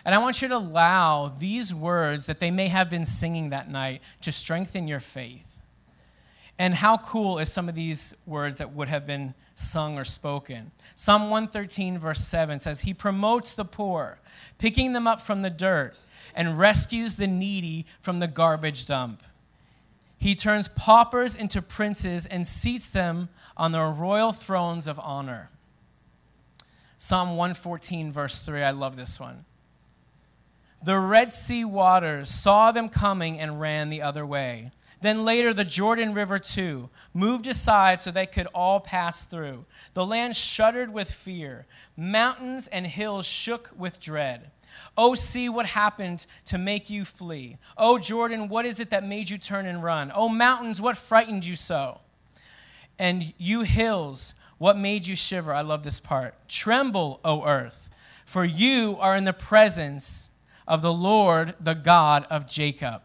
and 0.05 0.15
I 0.15 0.17
want 0.17 0.41
you 0.41 0.47
to 0.47 0.57
allow 0.57 1.27
these 1.27 1.75
words 1.75 2.25
that 2.25 2.39
they 2.39 2.49
may 2.49 2.69
have 2.69 2.89
been 2.89 3.05
singing 3.05 3.51
that 3.51 3.69
night 3.69 4.01
to 4.21 4.31
strengthen 4.31 4.87
your 4.87 5.01
faith. 5.01 5.61
And 6.57 6.75
how 6.75 6.97
cool 6.97 7.39
is 7.39 7.51
some 7.51 7.67
of 7.67 7.75
these 7.75 8.15
words 8.25 8.59
that 8.59 8.73
would 8.73 8.87
have 8.87 9.05
been 9.05 9.33
sung 9.55 9.97
or 9.97 10.05
spoken? 10.05 10.71
Psalm 10.95 11.23
113, 11.23 11.99
verse 11.99 12.25
7 12.25 12.59
says, 12.59 12.81
He 12.81 12.93
promotes 12.93 13.53
the 13.53 13.65
poor, 13.65 14.19
picking 14.57 14.93
them 14.93 15.07
up 15.07 15.19
from 15.19 15.41
the 15.41 15.49
dirt, 15.49 15.95
and 16.35 16.57
rescues 16.57 17.15
the 17.15 17.27
needy 17.27 17.85
from 17.99 18.19
the 18.19 18.27
garbage 18.27 18.85
dump. 18.85 19.23
He 20.23 20.35
turns 20.35 20.69
paupers 20.69 21.35
into 21.35 21.61
princes 21.61 22.25
and 22.25 22.47
seats 22.47 22.87
them 22.87 23.27
on 23.57 23.73
their 23.73 23.89
royal 23.89 24.31
thrones 24.31 24.87
of 24.87 24.97
honor. 25.03 25.49
Psalm 26.97 27.31
114, 27.31 28.09
verse 28.09 28.41
3. 28.41 28.63
I 28.63 28.71
love 28.71 28.95
this 28.95 29.19
one. 29.19 29.43
The 30.81 30.97
Red 30.97 31.33
Sea 31.33 31.65
waters 31.65 32.29
saw 32.29 32.71
them 32.71 32.87
coming 32.87 33.37
and 33.37 33.59
ran 33.59 33.89
the 33.89 34.01
other 34.01 34.25
way. 34.25 34.71
Then 35.01 35.25
later, 35.25 35.53
the 35.53 35.65
Jordan 35.65 36.13
River 36.13 36.39
too 36.39 36.89
moved 37.13 37.45
aside 37.45 38.01
so 38.01 38.09
they 38.09 38.25
could 38.25 38.47
all 38.53 38.79
pass 38.79 39.25
through. 39.25 39.65
The 39.93 40.05
land 40.05 40.37
shuddered 40.37 40.93
with 40.93 41.11
fear, 41.11 41.65
mountains 41.97 42.69
and 42.69 42.87
hills 42.87 43.27
shook 43.27 43.71
with 43.77 43.99
dread. 43.99 44.51
Oh, 44.97 45.15
see 45.15 45.49
what 45.49 45.65
happened 45.65 46.25
to 46.45 46.57
make 46.57 46.89
you 46.89 47.05
flee. 47.05 47.57
Oh, 47.77 47.97
Jordan, 47.97 48.47
what 48.47 48.65
is 48.65 48.79
it 48.79 48.89
that 48.91 49.05
made 49.05 49.29
you 49.29 49.37
turn 49.37 49.65
and 49.65 49.83
run? 49.83 50.11
Oh, 50.13 50.29
mountains, 50.29 50.81
what 50.81 50.97
frightened 50.97 51.45
you 51.45 51.55
so? 51.55 51.99
And 52.99 53.33
you 53.37 53.61
hills, 53.61 54.33
what 54.57 54.77
made 54.77 55.07
you 55.07 55.15
shiver? 55.15 55.53
I 55.53 55.61
love 55.61 55.83
this 55.83 55.99
part. 55.99 56.35
Tremble, 56.47 57.19
O 57.25 57.45
earth, 57.45 57.89
for 58.25 58.45
you 58.45 58.97
are 58.99 59.15
in 59.15 59.25
the 59.25 59.33
presence 59.33 60.29
of 60.67 60.81
the 60.81 60.93
Lord, 60.93 61.55
the 61.59 61.73
God 61.73 62.25
of 62.29 62.47
Jacob. 62.47 63.01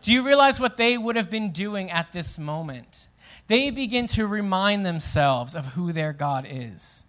Do 0.00 0.12
you 0.12 0.24
realize 0.24 0.60
what 0.60 0.76
they 0.76 0.96
would 0.96 1.16
have 1.16 1.30
been 1.30 1.50
doing 1.50 1.90
at 1.90 2.12
this 2.12 2.38
moment? 2.38 3.08
They 3.46 3.70
begin 3.70 4.06
to 4.08 4.26
remind 4.26 4.84
themselves 4.84 5.54
of 5.54 5.66
who 5.66 5.92
their 5.92 6.12
God 6.12 6.46
is. 6.48 7.04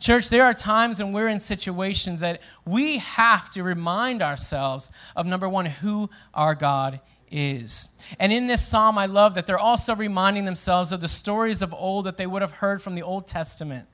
Church, 0.00 0.30
there 0.30 0.44
are 0.44 0.54
times 0.54 0.98
when 0.98 1.12
we're 1.12 1.28
in 1.28 1.38
situations 1.38 2.20
that 2.20 2.40
we 2.64 2.98
have 2.98 3.50
to 3.50 3.62
remind 3.62 4.22
ourselves 4.22 4.90
of 5.14 5.26
number 5.26 5.46
one, 5.46 5.66
who 5.66 6.08
our 6.32 6.54
God 6.54 7.00
is. 7.30 7.90
And 8.18 8.32
in 8.32 8.46
this 8.46 8.66
psalm, 8.66 8.96
I 8.96 9.04
love 9.04 9.34
that 9.34 9.46
they're 9.46 9.58
also 9.58 9.94
reminding 9.94 10.46
themselves 10.46 10.90
of 10.90 11.00
the 11.00 11.06
stories 11.06 11.60
of 11.60 11.74
old 11.74 12.06
that 12.06 12.16
they 12.16 12.26
would 12.26 12.40
have 12.40 12.52
heard 12.52 12.80
from 12.80 12.94
the 12.94 13.02
Old 13.02 13.26
Testament 13.26 13.88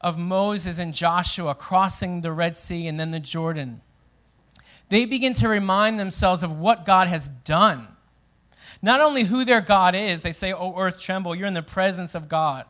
of 0.00 0.16
Moses 0.16 0.78
and 0.78 0.94
Joshua 0.94 1.56
crossing 1.56 2.20
the 2.20 2.32
Red 2.32 2.56
Sea 2.56 2.86
and 2.86 2.98
then 2.98 3.10
the 3.10 3.20
Jordan. 3.20 3.80
They 4.90 5.06
begin 5.06 5.32
to 5.34 5.48
remind 5.48 5.98
themselves 5.98 6.44
of 6.44 6.56
what 6.56 6.84
God 6.84 7.08
has 7.08 7.28
done. 7.28 7.88
Not 8.80 9.00
only 9.00 9.24
who 9.24 9.44
their 9.44 9.60
God 9.60 9.96
is, 9.96 10.22
they 10.22 10.32
say, 10.32 10.52
Oh, 10.52 10.78
earth, 10.78 11.00
tremble, 11.00 11.34
you're 11.34 11.48
in 11.48 11.54
the 11.54 11.62
presence 11.62 12.14
of 12.14 12.28
God 12.28 12.64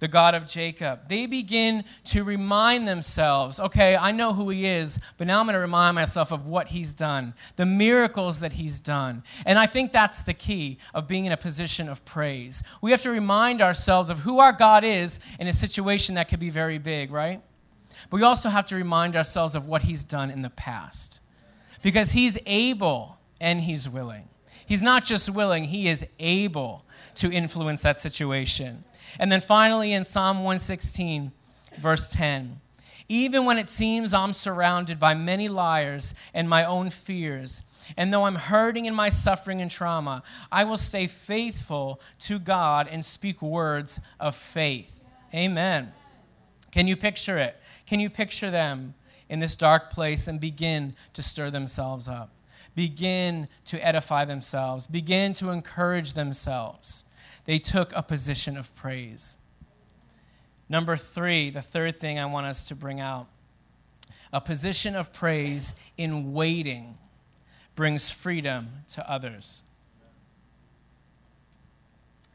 the 0.00 0.08
God 0.08 0.34
of 0.34 0.46
Jacob. 0.46 1.08
They 1.08 1.26
begin 1.26 1.84
to 2.06 2.24
remind 2.24 2.88
themselves, 2.88 3.60
okay, 3.60 3.96
I 3.96 4.10
know 4.10 4.32
who 4.32 4.50
he 4.50 4.66
is, 4.66 4.98
but 5.16 5.26
now 5.26 5.38
I'm 5.38 5.46
going 5.46 5.54
to 5.54 5.60
remind 5.60 5.94
myself 5.94 6.32
of 6.32 6.46
what 6.46 6.68
he's 6.68 6.94
done, 6.94 7.34
the 7.56 7.66
miracles 7.66 8.40
that 8.40 8.54
he's 8.54 8.80
done. 8.80 9.22
And 9.46 9.58
I 9.58 9.66
think 9.66 9.92
that's 9.92 10.22
the 10.22 10.34
key 10.34 10.78
of 10.92 11.06
being 11.06 11.26
in 11.26 11.32
a 11.32 11.36
position 11.36 11.88
of 11.88 12.04
praise. 12.04 12.62
We 12.82 12.90
have 12.90 13.02
to 13.02 13.10
remind 13.10 13.62
ourselves 13.62 14.10
of 14.10 14.20
who 14.20 14.40
our 14.40 14.52
God 14.52 14.82
is 14.82 15.20
in 15.38 15.46
a 15.46 15.52
situation 15.52 16.16
that 16.16 16.28
could 16.28 16.40
be 16.40 16.50
very 16.50 16.78
big, 16.78 17.10
right? 17.10 17.42
But 18.08 18.16
we 18.16 18.22
also 18.22 18.48
have 18.48 18.66
to 18.66 18.76
remind 18.76 19.16
ourselves 19.16 19.54
of 19.54 19.66
what 19.66 19.82
he's 19.82 20.04
done 20.04 20.30
in 20.30 20.42
the 20.42 20.50
past. 20.50 21.20
Because 21.82 22.12
he's 22.12 22.38
able 22.46 23.18
and 23.40 23.60
he's 23.60 23.88
willing. 23.88 24.28
He's 24.66 24.82
not 24.82 25.04
just 25.04 25.28
willing, 25.28 25.64
he 25.64 25.88
is 25.88 26.06
able 26.18 26.84
to 27.16 27.30
influence 27.32 27.82
that 27.82 27.98
situation. 27.98 28.84
And 29.18 29.30
then 29.30 29.40
finally 29.40 29.92
in 29.92 30.04
Psalm 30.04 30.38
116, 30.38 31.32
verse 31.78 32.10
10 32.12 32.60
Even 33.08 33.44
when 33.44 33.58
it 33.58 33.68
seems 33.68 34.14
I'm 34.14 34.32
surrounded 34.32 34.98
by 34.98 35.14
many 35.14 35.48
liars 35.48 36.14
and 36.32 36.48
my 36.48 36.64
own 36.64 36.90
fears, 36.90 37.64
and 37.96 38.12
though 38.12 38.24
I'm 38.24 38.36
hurting 38.36 38.84
in 38.84 38.94
my 38.94 39.08
suffering 39.08 39.60
and 39.60 39.70
trauma, 39.70 40.22
I 40.52 40.64
will 40.64 40.76
stay 40.76 41.06
faithful 41.06 42.00
to 42.20 42.38
God 42.38 42.88
and 42.90 43.04
speak 43.04 43.42
words 43.42 44.00
of 44.18 44.34
faith. 44.34 45.04
Amen. 45.34 45.92
Can 46.70 46.86
you 46.86 46.96
picture 46.96 47.38
it? 47.38 47.56
Can 47.86 48.00
you 48.00 48.10
picture 48.10 48.50
them 48.50 48.94
in 49.28 49.40
this 49.40 49.56
dark 49.56 49.90
place 49.90 50.28
and 50.28 50.40
begin 50.40 50.94
to 51.14 51.22
stir 51.22 51.50
themselves 51.50 52.08
up? 52.08 52.30
Begin 52.76 53.48
to 53.66 53.84
edify 53.84 54.24
themselves, 54.24 54.86
begin 54.86 55.32
to 55.34 55.50
encourage 55.50 56.12
themselves 56.12 57.04
they 57.50 57.58
took 57.58 57.92
a 57.96 58.02
position 58.04 58.56
of 58.56 58.72
praise. 58.76 59.36
Number 60.68 60.96
three, 60.96 61.50
the 61.50 61.60
third 61.60 61.96
thing 61.96 62.16
I 62.16 62.26
want 62.26 62.46
us 62.46 62.68
to 62.68 62.76
bring 62.76 63.00
out 63.00 63.26
a 64.32 64.40
position 64.40 64.94
of 64.94 65.12
praise 65.12 65.74
in 65.96 66.32
waiting 66.32 66.96
brings 67.74 68.08
freedom 68.08 68.68
to 68.90 69.10
others. 69.10 69.64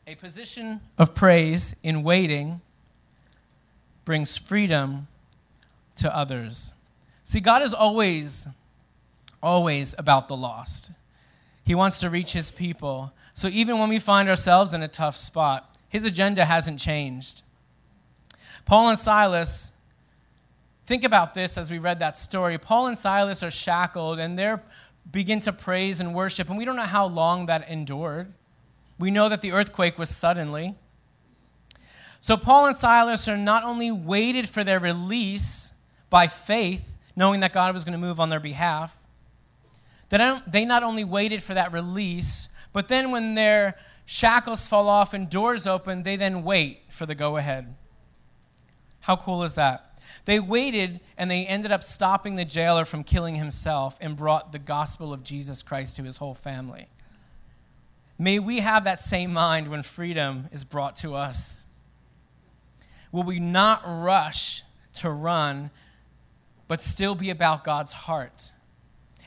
A 0.06 0.16
position 0.16 0.82
of 0.98 1.16
praise 1.16 1.78
in 1.82 2.04
waiting 2.04 2.60
brings 4.04 4.38
freedom 4.38 5.08
to 5.96 6.14
others. 6.14 6.74
See, 7.24 7.40
God 7.40 7.62
is 7.62 7.74
always, 7.74 8.50
always 9.42 9.96
about 9.98 10.28
the 10.28 10.36
lost. 10.36 10.92
He 11.66 11.76
wants 11.76 12.00
to 12.00 12.10
reach 12.10 12.32
his 12.34 12.52
people. 12.52 13.12
So 13.34 13.48
even 13.48 13.80
when 13.80 13.90
we 13.90 14.00
find 14.00 14.30
ourselves 14.30 14.74
in 14.74 14.84
a 14.84 14.88
tough 14.88 15.16
spot, 15.16 15.76
his 15.90 16.06
agenda 16.06 16.46
hasn't 16.46 16.80
changed. 16.80 17.42
Paul 18.66 18.90
and 18.90 19.00
Silas, 19.00 19.72
think 20.86 21.04
about 21.04 21.34
this 21.34 21.58
as 21.58 21.72
we 21.72 21.80
read 21.80 22.00
that 22.00 22.18
story. 22.18 22.58
Paul 22.58 22.88
and 22.88 22.98
Silas 22.98 23.44
are 23.44 23.52
shackled 23.52 24.20
and 24.20 24.38
they 24.38 24.56
begin 25.10 25.40
to 25.42 25.52
praise 25.52 26.00
and 26.00 26.14
worship, 26.16 26.50
and 26.50 26.58
we 26.58 26.66
don't 26.66 26.76
know 26.76 26.84
how 26.84 27.06
long 27.06 27.46
that 27.46 27.70
endured. 27.70 28.32
We 28.98 29.12
know 29.12 29.30
that 29.30 29.42
the 29.42 29.52
earthquake 29.52 30.00
was 30.00 30.10
suddenly. 30.10 30.76
So 32.20 32.38
Paul 32.38 32.68
and 32.68 32.76
Silas 32.76 33.28
are 33.28 33.38
not 33.38 33.64
only 33.64 33.92
waited 33.92 34.50
for 34.50 34.64
their 34.64 34.80
release 34.80 35.74
by 36.10 36.28
faith, 36.28 36.98
knowing 37.16 37.40
that 37.42 37.54
God 37.54 37.74
was 37.74 37.86
going 37.86 37.94
to 37.94 38.00
move 38.00 38.20
on 38.20 38.30
their 38.30 38.40
behalf, 38.40 39.05
they 40.10 40.66
not 40.66 40.84
only 40.84 41.04
waited 41.04 41.44
for 41.44 41.54
that 41.54 41.74
release, 41.74 42.50
but 42.74 42.88
then 42.88 43.12
when 43.12 43.36
their 43.36 43.76
shackles 44.06 44.68
fall 44.68 44.88
off 44.88 45.14
and 45.14 45.30
doors 45.30 45.66
open, 45.66 46.04
they 46.04 46.16
then 46.16 46.44
wait 46.44 46.82
for 46.90 47.06
the 47.06 47.16
go 47.16 47.38
ahead. 47.38 47.76
How 49.02 49.16
cool 49.16 49.44
is 49.44 49.56
that? 49.56 50.00
They 50.26 50.40
waited 50.40 51.00
and 51.18 51.30
they 51.30 51.46
ended 51.46 51.72
up 51.72 51.84
stopping 51.84 52.36
the 52.36 52.46
jailer 52.46 52.86
from 52.86 53.04
killing 53.04 53.36
himself 53.36 53.98
and 54.02 54.16
brought 54.16 54.52
the 54.52 54.60
gospel 54.60 55.14
of 55.14 55.24
Jesus 55.24 55.62
Christ 55.62 55.96
to 55.98 56.04
his 56.04 56.18
whole 56.18 56.34
family. 56.34 56.88
May 58.18 58.40
we 58.40 58.60
have 58.60 58.86
that 58.86 59.02
same 59.02 59.34
mind 59.34 59.68
when 59.68 59.84
freedom 59.84 60.48
is 60.52 60.64
brought 60.64 60.96
to 60.98 61.16
us. 61.16 61.66
Will 63.12 63.24
we 63.24 63.40
not 63.40 63.82
rush 63.86 64.64
to 64.96 65.10
run, 65.10 65.70
but 66.68 66.82
still 66.82 67.14
be 67.14 67.30
about 67.30 67.64
God's 67.64 67.94
heart? 67.94 68.52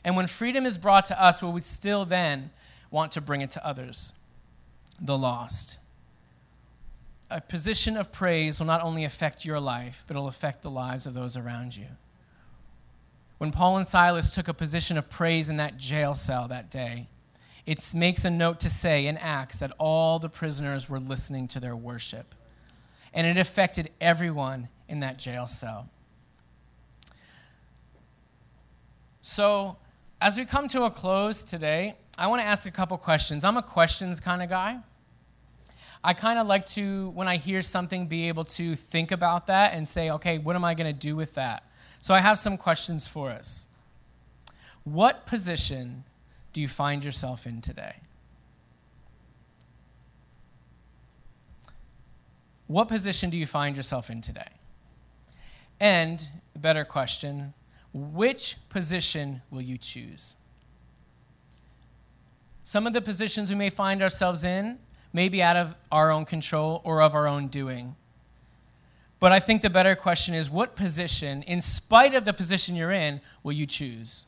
And 0.09 0.15
when 0.15 0.25
freedom 0.25 0.65
is 0.65 0.79
brought 0.79 1.05
to 1.05 1.23
us, 1.23 1.39
will 1.39 1.51
we 1.51 1.61
still 1.61 2.03
then 2.03 2.49
want 2.89 3.11
to 3.11 3.21
bring 3.21 3.41
it 3.41 3.51
to 3.51 3.63
others, 3.63 4.11
the 4.99 5.15
lost. 5.15 5.77
A 7.29 7.39
position 7.39 7.95
of 7.95 8.11
praise 8.11 8.59
will 8.59 8.65
not 8.65 8.81
only 8.81 9.05
affect 9.05 9.45
your 9.45 9.59
life, 9.59 10.03
but 10.07 10.15
it'll 10.15 10.27
affect 10.27 10.63
the 10.63 10.71
lives 10.71 11.05
of 11.05 11.13
those 11.13 11.37
around 11.37 11.77
you. 11.77 11.85
When 13.37 13.51
Paul 13.51 13.77
and 13.77 13.85
Silas 13.85 14.33
took 14.33 14.47
a 14.47 14.53
position 14.55 14.97
of 14.97 15.11
praise 15.11 15.47
in 15.47 15.57
that 15.57 15.77
jail 15.77 16.15
cell 16.15 16.47
that 16.47 16.71
day, 16.71 17.07
it 17.67 17.93
makes 17.93 18.25
a 18.25 18.31
note 18.31 18.59
to 18.61 18.69
say 18.71 19.05
in 19.05 19.15
Acts 19.15 19.59
that 19.59 19.73
all 19.77 20.17
the 20.17 20.27
prisoners 20.27 20.89
were 20.89 20.99
listening 20.99 21.47
to 21.49 21.59
their 21.59 21.75
worship. 21.75 22.33
And 23.13 23.27
it 23.27 23.37
affected 23.37 23.91
everyone 24.01 24.69
in 24.87 25.01
that 25.01 25.19
jail 25.19 25.45
cell. 25.45 25.87
So, 29.21 29.77
as 30.21 30.37
we 30.37 30.45
come 30.45 30.67
to 30.69 30.83
a 30.83 30.91
close 30.91 31.43
today, 31.43 31.95
I 32.17 32.27
want 32.27 32.41
to 32.41 32.45
ask 32.45 32.67
a 32.67 32.71
couple 32.71 32.97
questions. 32.97 33.45
I'm 33.45 33.57
a 33.57 33.61
questions 33.61 34.19
kind 34.19 34.41
of 34.43 34.49
guy. 34.49 34.79
I 36.03 36.13
kind 36.13 36.39
of 36.39 36.47
like 36.47 36.65
to, 36.67 37.09
when 37.11 37.27
I 37.27 37.37
hear 37.37 37.61
something, 37.61 38.07
be 38.07 38.27
able 38.27 38.45
to 38.45 38.75
think 38.75 39.11
about 39.11 39.47
that 39.47 39.73
and 39.73 39.87
say, 39.87 40.11
okay, 40.11 40.37
what 40.37 40.55
am 40.55 40.63
I 40.63 40.73
going 40.73 40.93
to 40.93 40.99
do 40.99 41.15
with 41.15 41.35
that? 41.35 41.63
So 42.01 42.13
I 42.13 42.19
have 42.19 42.37
some 42.37 42.57
questions 42.57 43.07
for 43.07 43.29
us. 43.29 43.67
What 44.83 45.25
position 45.25 46.03
do 46.53 46.61
you 46.61 46.67
find 46.67 47.03
yourself 47.03 47.45
in 47.45 47.61
today? 47.61 47.95
What 52.67 52.87
position 52.87 53.29
do 53.29 53.37
you 53.37 53.45
find 53.45 53.75
yourself 53.75 54.09
in 54.09 54.21
today? 54.21 54.47
And, 55.79 56.29
better 56.55 56.85
question, 56.85 57.53
which 57.93 58.57
position 58.69 59.41
will 59.49 59.61
you 59.61 59.77
choose? 59.77 60.35
Some 62.63 62.85
of 62.85 62.93
the 62.93 63.01
positions 63.01 63.49
we 63.49 63.55
may 63.55 63.69
find 63.69 64.03
ourselves 64.03 64.43
in 64.43 64.77
may 65.11 65.27
be 65.27 65.41
out 65.41 65.57
of 65.57 65.75
our 65.91 66.11
own 66.11 66.25
control 66.25 66.81
or 66.83 67.01
of 67.01 67.15
our 67.15 67.27
own 67.27 67.47
doing. 67.47 67.95
But 69.19 69.31
I 69.31 69.39
think 69.39 69.61
the 69.61 69.69
better 69.69 69.95
question 69.95 70.35
is 70.35 70.49
what 70.49 70.75
position, 70.75 71.41
in 71.43 71.61
spite 71.61 72.13
of 72.13 72.25
the 72.25 72.33
position 72.33 72.75
you're 72.75 72.91
in, 72.91 73.21
will 73.43 73.53
you 73.53 73.65
choose? 73.65 74.25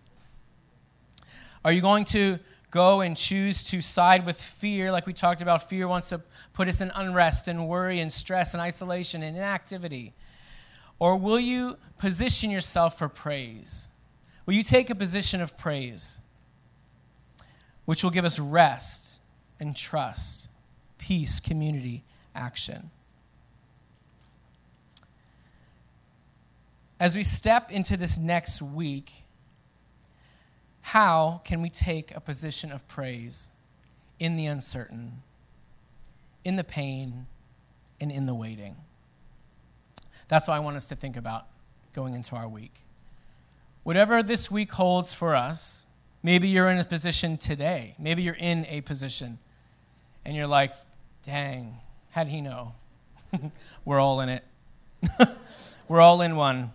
Are 1.63 1.71
you 1.71 1.82
going 1.82 2.06
to 2.06 2.39
go 2.71 3.02
and 3.02 3.15
choose 3.15 3.63
to 3.63 3.80
side 3.80 4.26
with 4.26 4.41
fear, 4.41 4.91
like 4.91 5.06
we 5.06 5.13
talked 5.13 5.41
about? 5.41 5.62
Fear 5.69 5.88
wants 5.88 6.10
to 6.10 6.21
put 6.54 6.67
us 6.67 6.82
in 6.82 6.91
unrest 6.95 7.47
and 7.47 7.67
worry 7.67 8.00
and 8.00 8.12
stress 8.12 8.54
and 8.54 8.62
isolation 8.62 9.21
and 9.21 9.38
inactivity. 9.38 10.13
Or 11.01 11.17
will 11.17 11.39
you 11.39 11.79
position 11.97 12.51
yourself 12.51 12.99
for 12.99 13.09
praise? 13.09 13.89
Will 14.45 14.53
you 14.53 14.61
take 14.61 14.91
a 14.91 14.93
position 14.93 15.41
of 15.41 15.57
praise, 15.57 16.21
which 17.85 18.03
will 18.03 18.11
give 18.11 18.23
us 18.23 18.37
rest 18.37 19.19
and 19.59 19.75
trust, 19.75 20.47
peace, 20.99 21.39
community, 21.39 22.03
action? 22.35 22.91
As 26.99 27.15
we 27.15 27.23
step 27.23 27.71
into 27.71 27.97
this 27.97 28.19
next 28.19 28.61
week, 28.61 29.23
how 30.81 31.41
can 31.43 31.63
we 31.63 31.71
take 31.71 32.15
a 32.15 32.21
position 32.21 32.71
of 32.71 32.87
praise 32.87 33.49
in 34.19 34.35
the 34.35 34.45
uncertain, 34.45 35.23
in 36.43 36.57
the 36.57 36.63
pain, 36.63 37.25
and 37.99 38.11
in 38.11 38.27
the 38.27 38.35
waiting? 38.35 38.75
That's 40.31 40.47
what 40.47 40.53
I 40.53 40.59
want 40.59 40.77
us 40.77 40.87
to 40.87 40.95
think 40.95 41.17
about 41.17 41.45
going 41.91 42.13
into 42.13 42.37
our 42.37 42.47
week. 42.47 42.85
Whatever 43.83 44.23
this 44.23 44.49
week 44.49 44.71
holds 44.71 45.13
for 45.13 45.35
us, 45.35 45.85
maybe 46.23 46.47
you're 46.47 46.69
in 46.69 46.77
a 46.77 46.85
position 46.85 47.35
today, 47.35 47.95
maybe 47.99 48.23
you're 48.23 48.37
in 48.39 48.65
a 48.67 48.79
position, 48.79 49.39
and 50.23 50.33
you're 50.33 50.47
like, 50.47 50.71
dang, 51.23 51.79
how 52.11 52.23
did 52.23 52.29
he 52.29 52.39
know? 52.39 52.75
We're 53.83 53.99
all 53.99 54.21
in 54.21 54.29
it. 54.29 54.45
We're 55.89 55.99
all 55.99 56.21
in 56.21 56.37
one. 56.37 56.71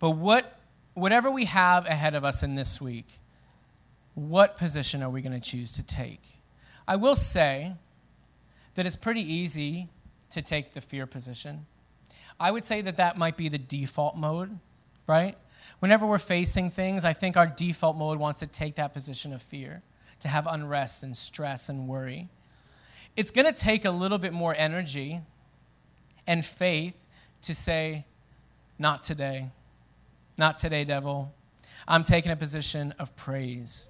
But 0.00 0.10
what, 0.10 0.58
whatever 0.94 1.30
we 1.30 1.44
have 1.44 1.86
ahead 1.86 2.16
of 2.16 2.24
us 2.24 2.42
in 2.42 2.56
this 2.56 2.80
week, 2.80 3.06
what 4.16 4.56
position 4.56 5.04
are 5.04 5.10
we 5.10 5.22
going 5.22 5.40
to 5.40 5.50
choose 5.50 5.70
to 5.70 5.84
take? 5.84 6.40
I 6.88 6.96
will 6.96 7.14
say 7.14 7.74
that 8.76 8.86
it's 8.86 8.96
pretty 8.96 9.20
easy 9.20 9.88
to 10.30 10.40
take 10.40 10.72
the 10.72 10.80
fear 10.80 11.06
position. 11.06 11.66
I 12.38 12.50
would 12.50 12.64
say 12.64 12.82
that 12.82 12.96
that 12.96 13.18
might 13.18 13.36
be 13.36 13.48
the 13.48 13.58
default 13.58 14.16
mode, 14.16 14.58
right? 15.06 15.36
Whenever 15.80 16.06
we're 16.06 16.18
facing 16.18 16.70
things, 16.70 17.04
I 17.04 17.12
think 17.12 17.36
our 17.36 17.46
default 17.46 17.96
mode 17.96 18.18
wants 18.18 18.40
to 18.40 18.46
take 18.46 18.76
that 18.76 18.92
position 18.92 19.32
of 19.32 19.42
fear, 19.42 19.82
to 20.20 20.28
have 20.28 20.46
unrest 20.46 21.02
and 21.02 21.16
stress 21.16 21.68
and 21.68 21.88
worry. 21.88 22.28
It's 23.16 23.30
going 23.30 23.46
to 23.46 23.58
take 23.58 23.84
a 23.84 23.90
little 23.90 24.18
bit 24.18 24.32
more 24.32 24.54
energy 24.56 25.20
and 26.26 26.44
faith 26.44 27.04
to 27.42 27.54
say, 27.54 28.04
not 28.78 29.02
today. 29.02 29.50
Not 30.36 30.58
today, 30.58 30.84
devil. 30.84 31.34
I'm 31.88 32.02
taking 32.02 32.30
a 32.30 32.36
position 32.36 32.92
of 32.98 33.16
praise. 33.16 33.88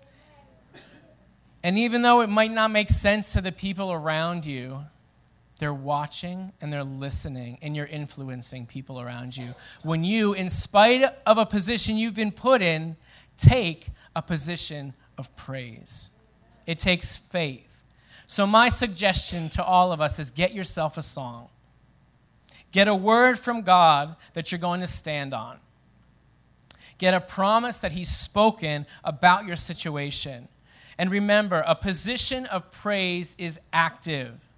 And 1.66 1.76
even 1.80 2.02
though 2.02 2.20
it 2.20 2.28
might 2.28 2.52
not 2.52 2.70
make 2.70 2.90
sense 2.90 3.32
to 3.32 3.40
the 3.40 3.50
people 3.50 3.92
around 3.92 4.46
you, 4.46 4.84
they're 5.58 5.74
watching 5.74 6.52
and 6.60 6.72
they're 6.72 6.84
listening, 6.84 7.58
and 7.60 7.74
you're 7.74 7.86
influencing 7.86 8.66
people 8.66 9.00
around 9.00 9.36
you. 9.36 9.52
When 9.82 10.04
you, 10.04 10.32
in 10.32 10.48
spite 10.48 11.02
of 11.26 11.38
a 11.38 11.44
position 11.44 11.98
you've 11.98 12.14
been 12.14 12.30
put 12.30 12.62
in, 12.62 12.94
take 13.36 13.88
a 14.14 14.22
position 14.22 14.94
of 15.18 15.34
praise, 15.34 16.10
it 16.68 16.78
takes 16.78 17.16
faith. 17.16 17.82
So, 18.28 18.46
my 18.46 18.68
suggestion 18.68 19.48
to 19.48 19.64
all 19.64 19.90
of 19.90 20.00
us 20.00 20.20
is 20.20 20.30
get 20.30 20.54
yourself 20.54 20.96
a 20.96 21.02
song. 21.02 21.48
Get 22.70 22.86
a 22.86 22.94
word 22.94 23.40
from 23.40 23.62
God 23.62 24.14
that 24.34 24.52
you're 24.52 24.60
going 24.60 24.82
to 24.82 24.86
stand 24.86 25.34
on. 25.34 25.58
Get 26.98 27.12
a 27.12 27.20
promise 27.20 27.80
that 27.80 27.90
He's 27.90 28.08
spoken 28.08 28.86
about 29.02 29.48
your 29.48 29.56
situation. 29.56 30.46
And 30.98 31.10
remember, 31.10 31.62
a 31.66 31.74
position 31.74 32.46
of 32.46 32.70
praise 32.70 33.36
is 33.38 33.60
active. 33.72 34.48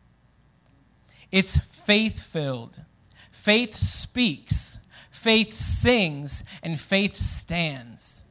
It's 1.32 1.58
faith 1.58 2.22
filled. 2.22 2.80
Faith 3.30 3.74
speaks, 3.74 4.78
faith 5.10 5.52
sings, 5.52 6.44
and 6.62 6.78
faith 6.78 7.14
stands. 7.14 8.24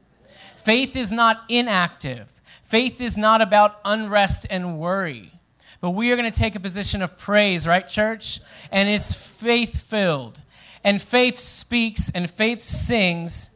Faith 0.56 0.96
is 0.96 1.12
not 1.12 1.44
inactive. 1.48 2.30
Faith 2.62 3.00
is 3.00 3.16
not 3.16 3.40
about 3.40 3.80
unrest 3.84 4.46
and 4.50 4.78
worry. 4.78 5.32
But 5.80 5.90
we 5.90 6.10
are 6.12 6.16
going 6.16 6.30
to 6.30 6.38
take 6.38 6.54
a 6.54 6.60
position 6.60 7.02
of 7.02 7.16
praise, 7.16 7.66
right, 7.66 7.86
church? 7.86 8.40
And 8.70 8.88
it's 8.88 9.14
faith 9.14 9.82
filled. 9.88 10.40
And 10.84 11.00
faith 11.00 11.38
speaks, 11.38 12.10
and 12.10 12.30
faith 12.30 12.60
sings, 12.60 13.50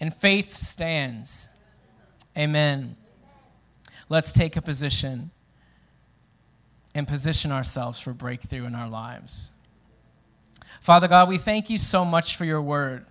and 0.00 0.12
faith 0.12 0.52
stands. 0.52 1.48
Amen. 2.36 2.96
Let's 4.12 4.34
take 4.34 4.58
a 4.58 4.60
position 4.60 5.30
and 6.94 7.08
position 7.08 7.50
ourselves 7.50 7.98
for 7.98 8.12
breakthrough 8.12 8.66
in 8.66 8.74
our 8.74 8.90
lives. 8.90 9.50
Father 10.82 11.08
God, 11.08 11.30
we 11.30 11.38
thank 11.38 11.70
you 11.70 11.78
so 11.78 12.04
much 12.04 12.36
for 12.36 12.44
your 12.44 12.60
word. 12.60 13.06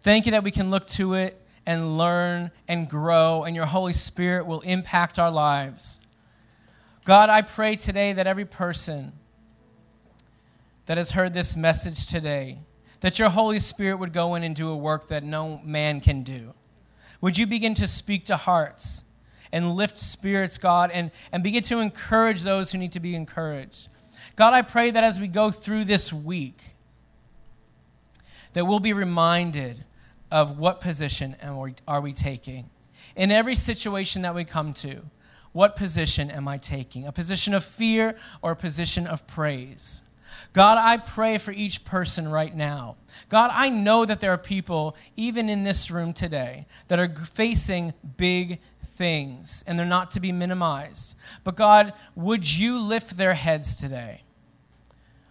Thank 0.00 0.24
you 0.24 0.32
that 0.32 0.42
we 0.42 0.50
can 0.50 0.70
look 0.70 0.86
to 0.86 1.12
it 1.12 1.38
and 1.66 1.98
learn 1.98 2.52
and 2.68 2.88
grow, 2.88 3.44
and 3.44 3.54
your 3.54 3.66
Holy 3.66 3.92
Spirit 3.92 4.46
will 4.46 4.62
impact 4.62 5.18
our 5.18 5.30
lives. 5.30 6.00
God, 7.04 7.28
I 7.28 7.42
pray 7.42 7.76
today 7.76 8.14
that 8.14 8.26
every 8.26 8.46
person 8.46 9.12
that 10.86 10.96
has 10.96 11.10
heard 11.10 11.34
this 11.34 11.54
message 11.54 12.06
today, 12.06 12.60
that 13.00 13.18
your 13.18 13.28
Holy 13.28 13.58
Spirit 13.58 13.98
would 13.98 14.14
go 14.14 14.34
in 14.36 14.42
and 14.42 14.56
do 14.56 14.70
a 14.70 14.76
work 14.76 15.08
that 15.08 15.22
no 15.22 15.60
man 15.66 16.00
can 16.00 16.22
do. 16.22 16.54
Would 17.20 17.36
you 17.36 17.46
begin 17.46 17.74
to 17.74 17.86
speak 17.86 18.24
to 18.24 18.38
hearts? 18.38 19.04
And 19.52 19.74
lift 19.74 19.98
spirits, 19.98 20.58
God, 20.58 20.90
and, 20.92 21.10
and 21.32 21.42
begin 21.42 21.62
to 21.64 21.80
encourage 21.80 22.42
those 22.42 22.72
who 22.72 22.78
need 22.78 22.92
to 22.92 23.00
be 23.00 23.14
encouraged. 23.14 23.88
God, 24.36 24.52
I 24.52 24.62
pray 24.62 24.90
that 24.90 25.04
as 25.04 25.18
we 25.18 25.28
go 25.28 25.50
through 25.50 25.84
this 25.84 26.12
week, 26.12 26.74
that 28.52 28.66
we'll 28.66 28.80
be 28.80 28.92
reminded 28.92 29.84
of 30.30 30.58
what 30.58 30.80
position 30.80 31.36
are 31.86 32.00
we 32.00 32.12
taking. 32.12 32.70
In 33.16 33.30
every 33.30 33.54
situation 33.54 34.22
that 34.22 34.34
we 34.34 34.44
come 34.44 34.72
to, 34.74 35.02
what 35.52 35.74
position 35.74 36.30
am 36.30 36.46
I 36.46 36.58
taking? 36.58 37.06
A 37.06 37.12
position 37.12 37.54
of 37.54 37.64
fear 37.64 38.16
or 38.40 38.52
a 38.52 38.56
position 38.56 39.06
of 39.06 39.26
praise? 39.26 40.02
God, 40.52 40.78
I 40.78 40.96
pray 40.96 41.38
for 41.38 41.52
each 41.52 41.84
person 41.84 42.28
right 42.28 42.54
now. 42.54 42.96
God, 43.28 43.50
I 43.52 43.68
know 43.68 44.04
that 44.04 44.20
there 44.20 44.32
are 44.32 44.38
people, 44.38 44.96
even 45.16 45.48
in 45.48 45.64
this 45.64 45.90
room 45.90 46.12
today, 46.12 46.66
that 46.88 46.98
are 46.98 47.08
facing 47.08 47.94
big 48.16 48.60
things 48.82 49.64
and 49.66 49.78
they're 49.78 49.86
not 49.86 50.10
to 50.12 50.20
be 50.20 50.32
minimized. 50.32 51.16
But 51.44 51.56
God, 51.56 51.92
would 52.14 52.58
you 52.58 52.78
lift 52.78 53.16
their 53.16 53.34
heads 53.34 53.76
today? 53.76 54.24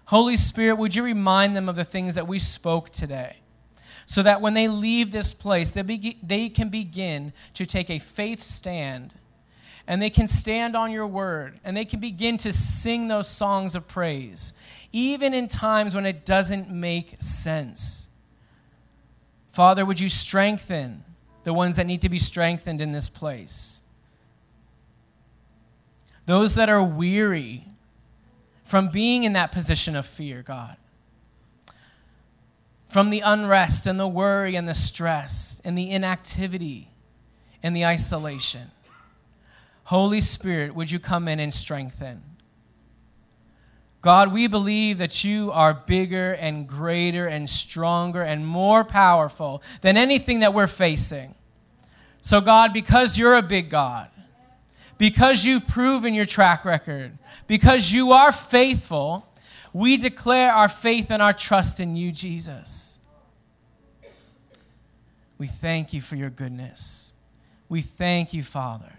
Holy 0.05 0.37
Spirit, 0.37 0.77
would 0.77 0.95
you 0.95 1.03
remind 1.03 1.55
them 1.55 1.69
of 1.69 1.75
the 1.75 1.83
things 1.83 2.15
that 2.15 2.27
we 2.27 2.39
spoke 2.39 2.89
today? 2.89 3.37
So 4.07 4.23
that 4.23 4.41
when 4.41 4.55
they 4.55 4.67
leave 4.67 5.11
this 5.11 5.35
place, 5.35 5.69
they, 5.69 5.83
be, 5.83 6.17
they 6.23 6.49
can 6.49 6.69
begin 6.69 7.31
to 7.53 7.63
take 7.63 7.91
a 7.91 7.99
faith 7.99 8.41
stand 8.41 9.13
and 9.89 10.01
they 10.01 10.09
can 10.09 10.27
stand 10.27 10.73
on 10.73 10.91
your 10.91 11.07
word 11.07 11.59
and 11.65 11.75
they 11.75 11.83
can 11.83 11.99
begin 11.99 12.37
to 12.37 12.53
sing 12.53 13.09
those 13.09 13.27
songs 13.27 13.75
of 13.75 13.89
praise, 13.89 14.53
even 14.93 15.33
in 15.33 15.49
times 15.49 15.93
when 15.93 16.05
it 16.05 16.23
doesn't 16.23 16.69
make 16.69 17.15
sense. 17.19 18.09
Father, 19.49 19.83
would 19.83 19.99
you 19.99 20.07
strengthen 20.07 21.03
the 21.43 21.53
ones 21.53 21.77
that 21.77 21.87
need 21.87 22.01
to 22.01 22.09
be 22.09 22.19
strengthened 22.19 22.81
in 22.81 22.91
this 22.91 23.09
place. 23.09 23.81
Those 26.25 26.55
that 26.55 26.69
are 26.69 26.83
weary 26.83 27.65
from 28.63 28.89
being 28.89 29.23
in 29.23 29.33
that 29.33 29.51
position 29.51 29.95
of 29.95 30.05
fear, 30.05 30.43
God. 30.43 30.77
From 32.89 33.09
the 33.09 33.21
unrest 33.21 33.87
and 33.87 33.99
the 33.99 34.07
worry 34.07 34.55
and 34.55 34.67
the 34.67 34.75
stress 34.75 35.61
and 35.65 35.75
the 35.77 35.89
inactivity 35.89 36.89
and 37.63 37.75
the 37.75 37.85
isolation. 37.85 38.69
Holy 39.89 40.21
Spirit, 40.21 40.75
would 40.75 40.91
you 40.91 40.99
come 40.99 41.27
in 41.27 41.39
and 41.39 41.51
strengthen? 41.51 42.21
God, 44.01 44.31
we 44.31 44.45
believe 44.45 44.99
that 44.99 45.23
you 45.23 45.51
are 45.51 45.73
bigger 45.73 46.33
and 46.33 46.67
greater 46.67 47.25
and 47.25 47.49
stronger 47.49 48.21
and 48.21 48.45
more 48.45 48.83
powerful 48.83 49.63
than 49.81 49.97
anything 49.97 50.41
that 50.41 50.53
we're 50.53 50.67
facing. 50.67 51.33
So, 52.21 52.39
God, 52.39 52.71
because 52.71 53.17
you're 53.17 53.35
a 53.35 53.41
big 53.41 53.71
God, 53.71 54.09
because 54.99 55.43
you've 55.43 55.67
proven 55.67 56.13
your 56.13 56.25
track 56.25 56.65
record, 56.65 57.17
because 57.47 57.91
you 57.91 58.11
are 58.11 58.31
faithful, 58.31 59.27
we 59.73 59.97
declare 59.97 60.51
our 60.51 60.67
faith 60.67 61.09
and 61.09 61.19
our 61.19 61.33
trust 61.33 61.79
in 61.79 61.95
you, 61.95 62.11
Jesus. 62.11 62.99
We 65.39 65.47
thank 65.47 65.93
you 65.93 66.01
for 66.01 66.15
your 66.15 66.29
goodness. 66.29 67.11
We 67.69 67.81
thank 67.81 68.35
you, 68.35 68.43
Father. 68.43 68.98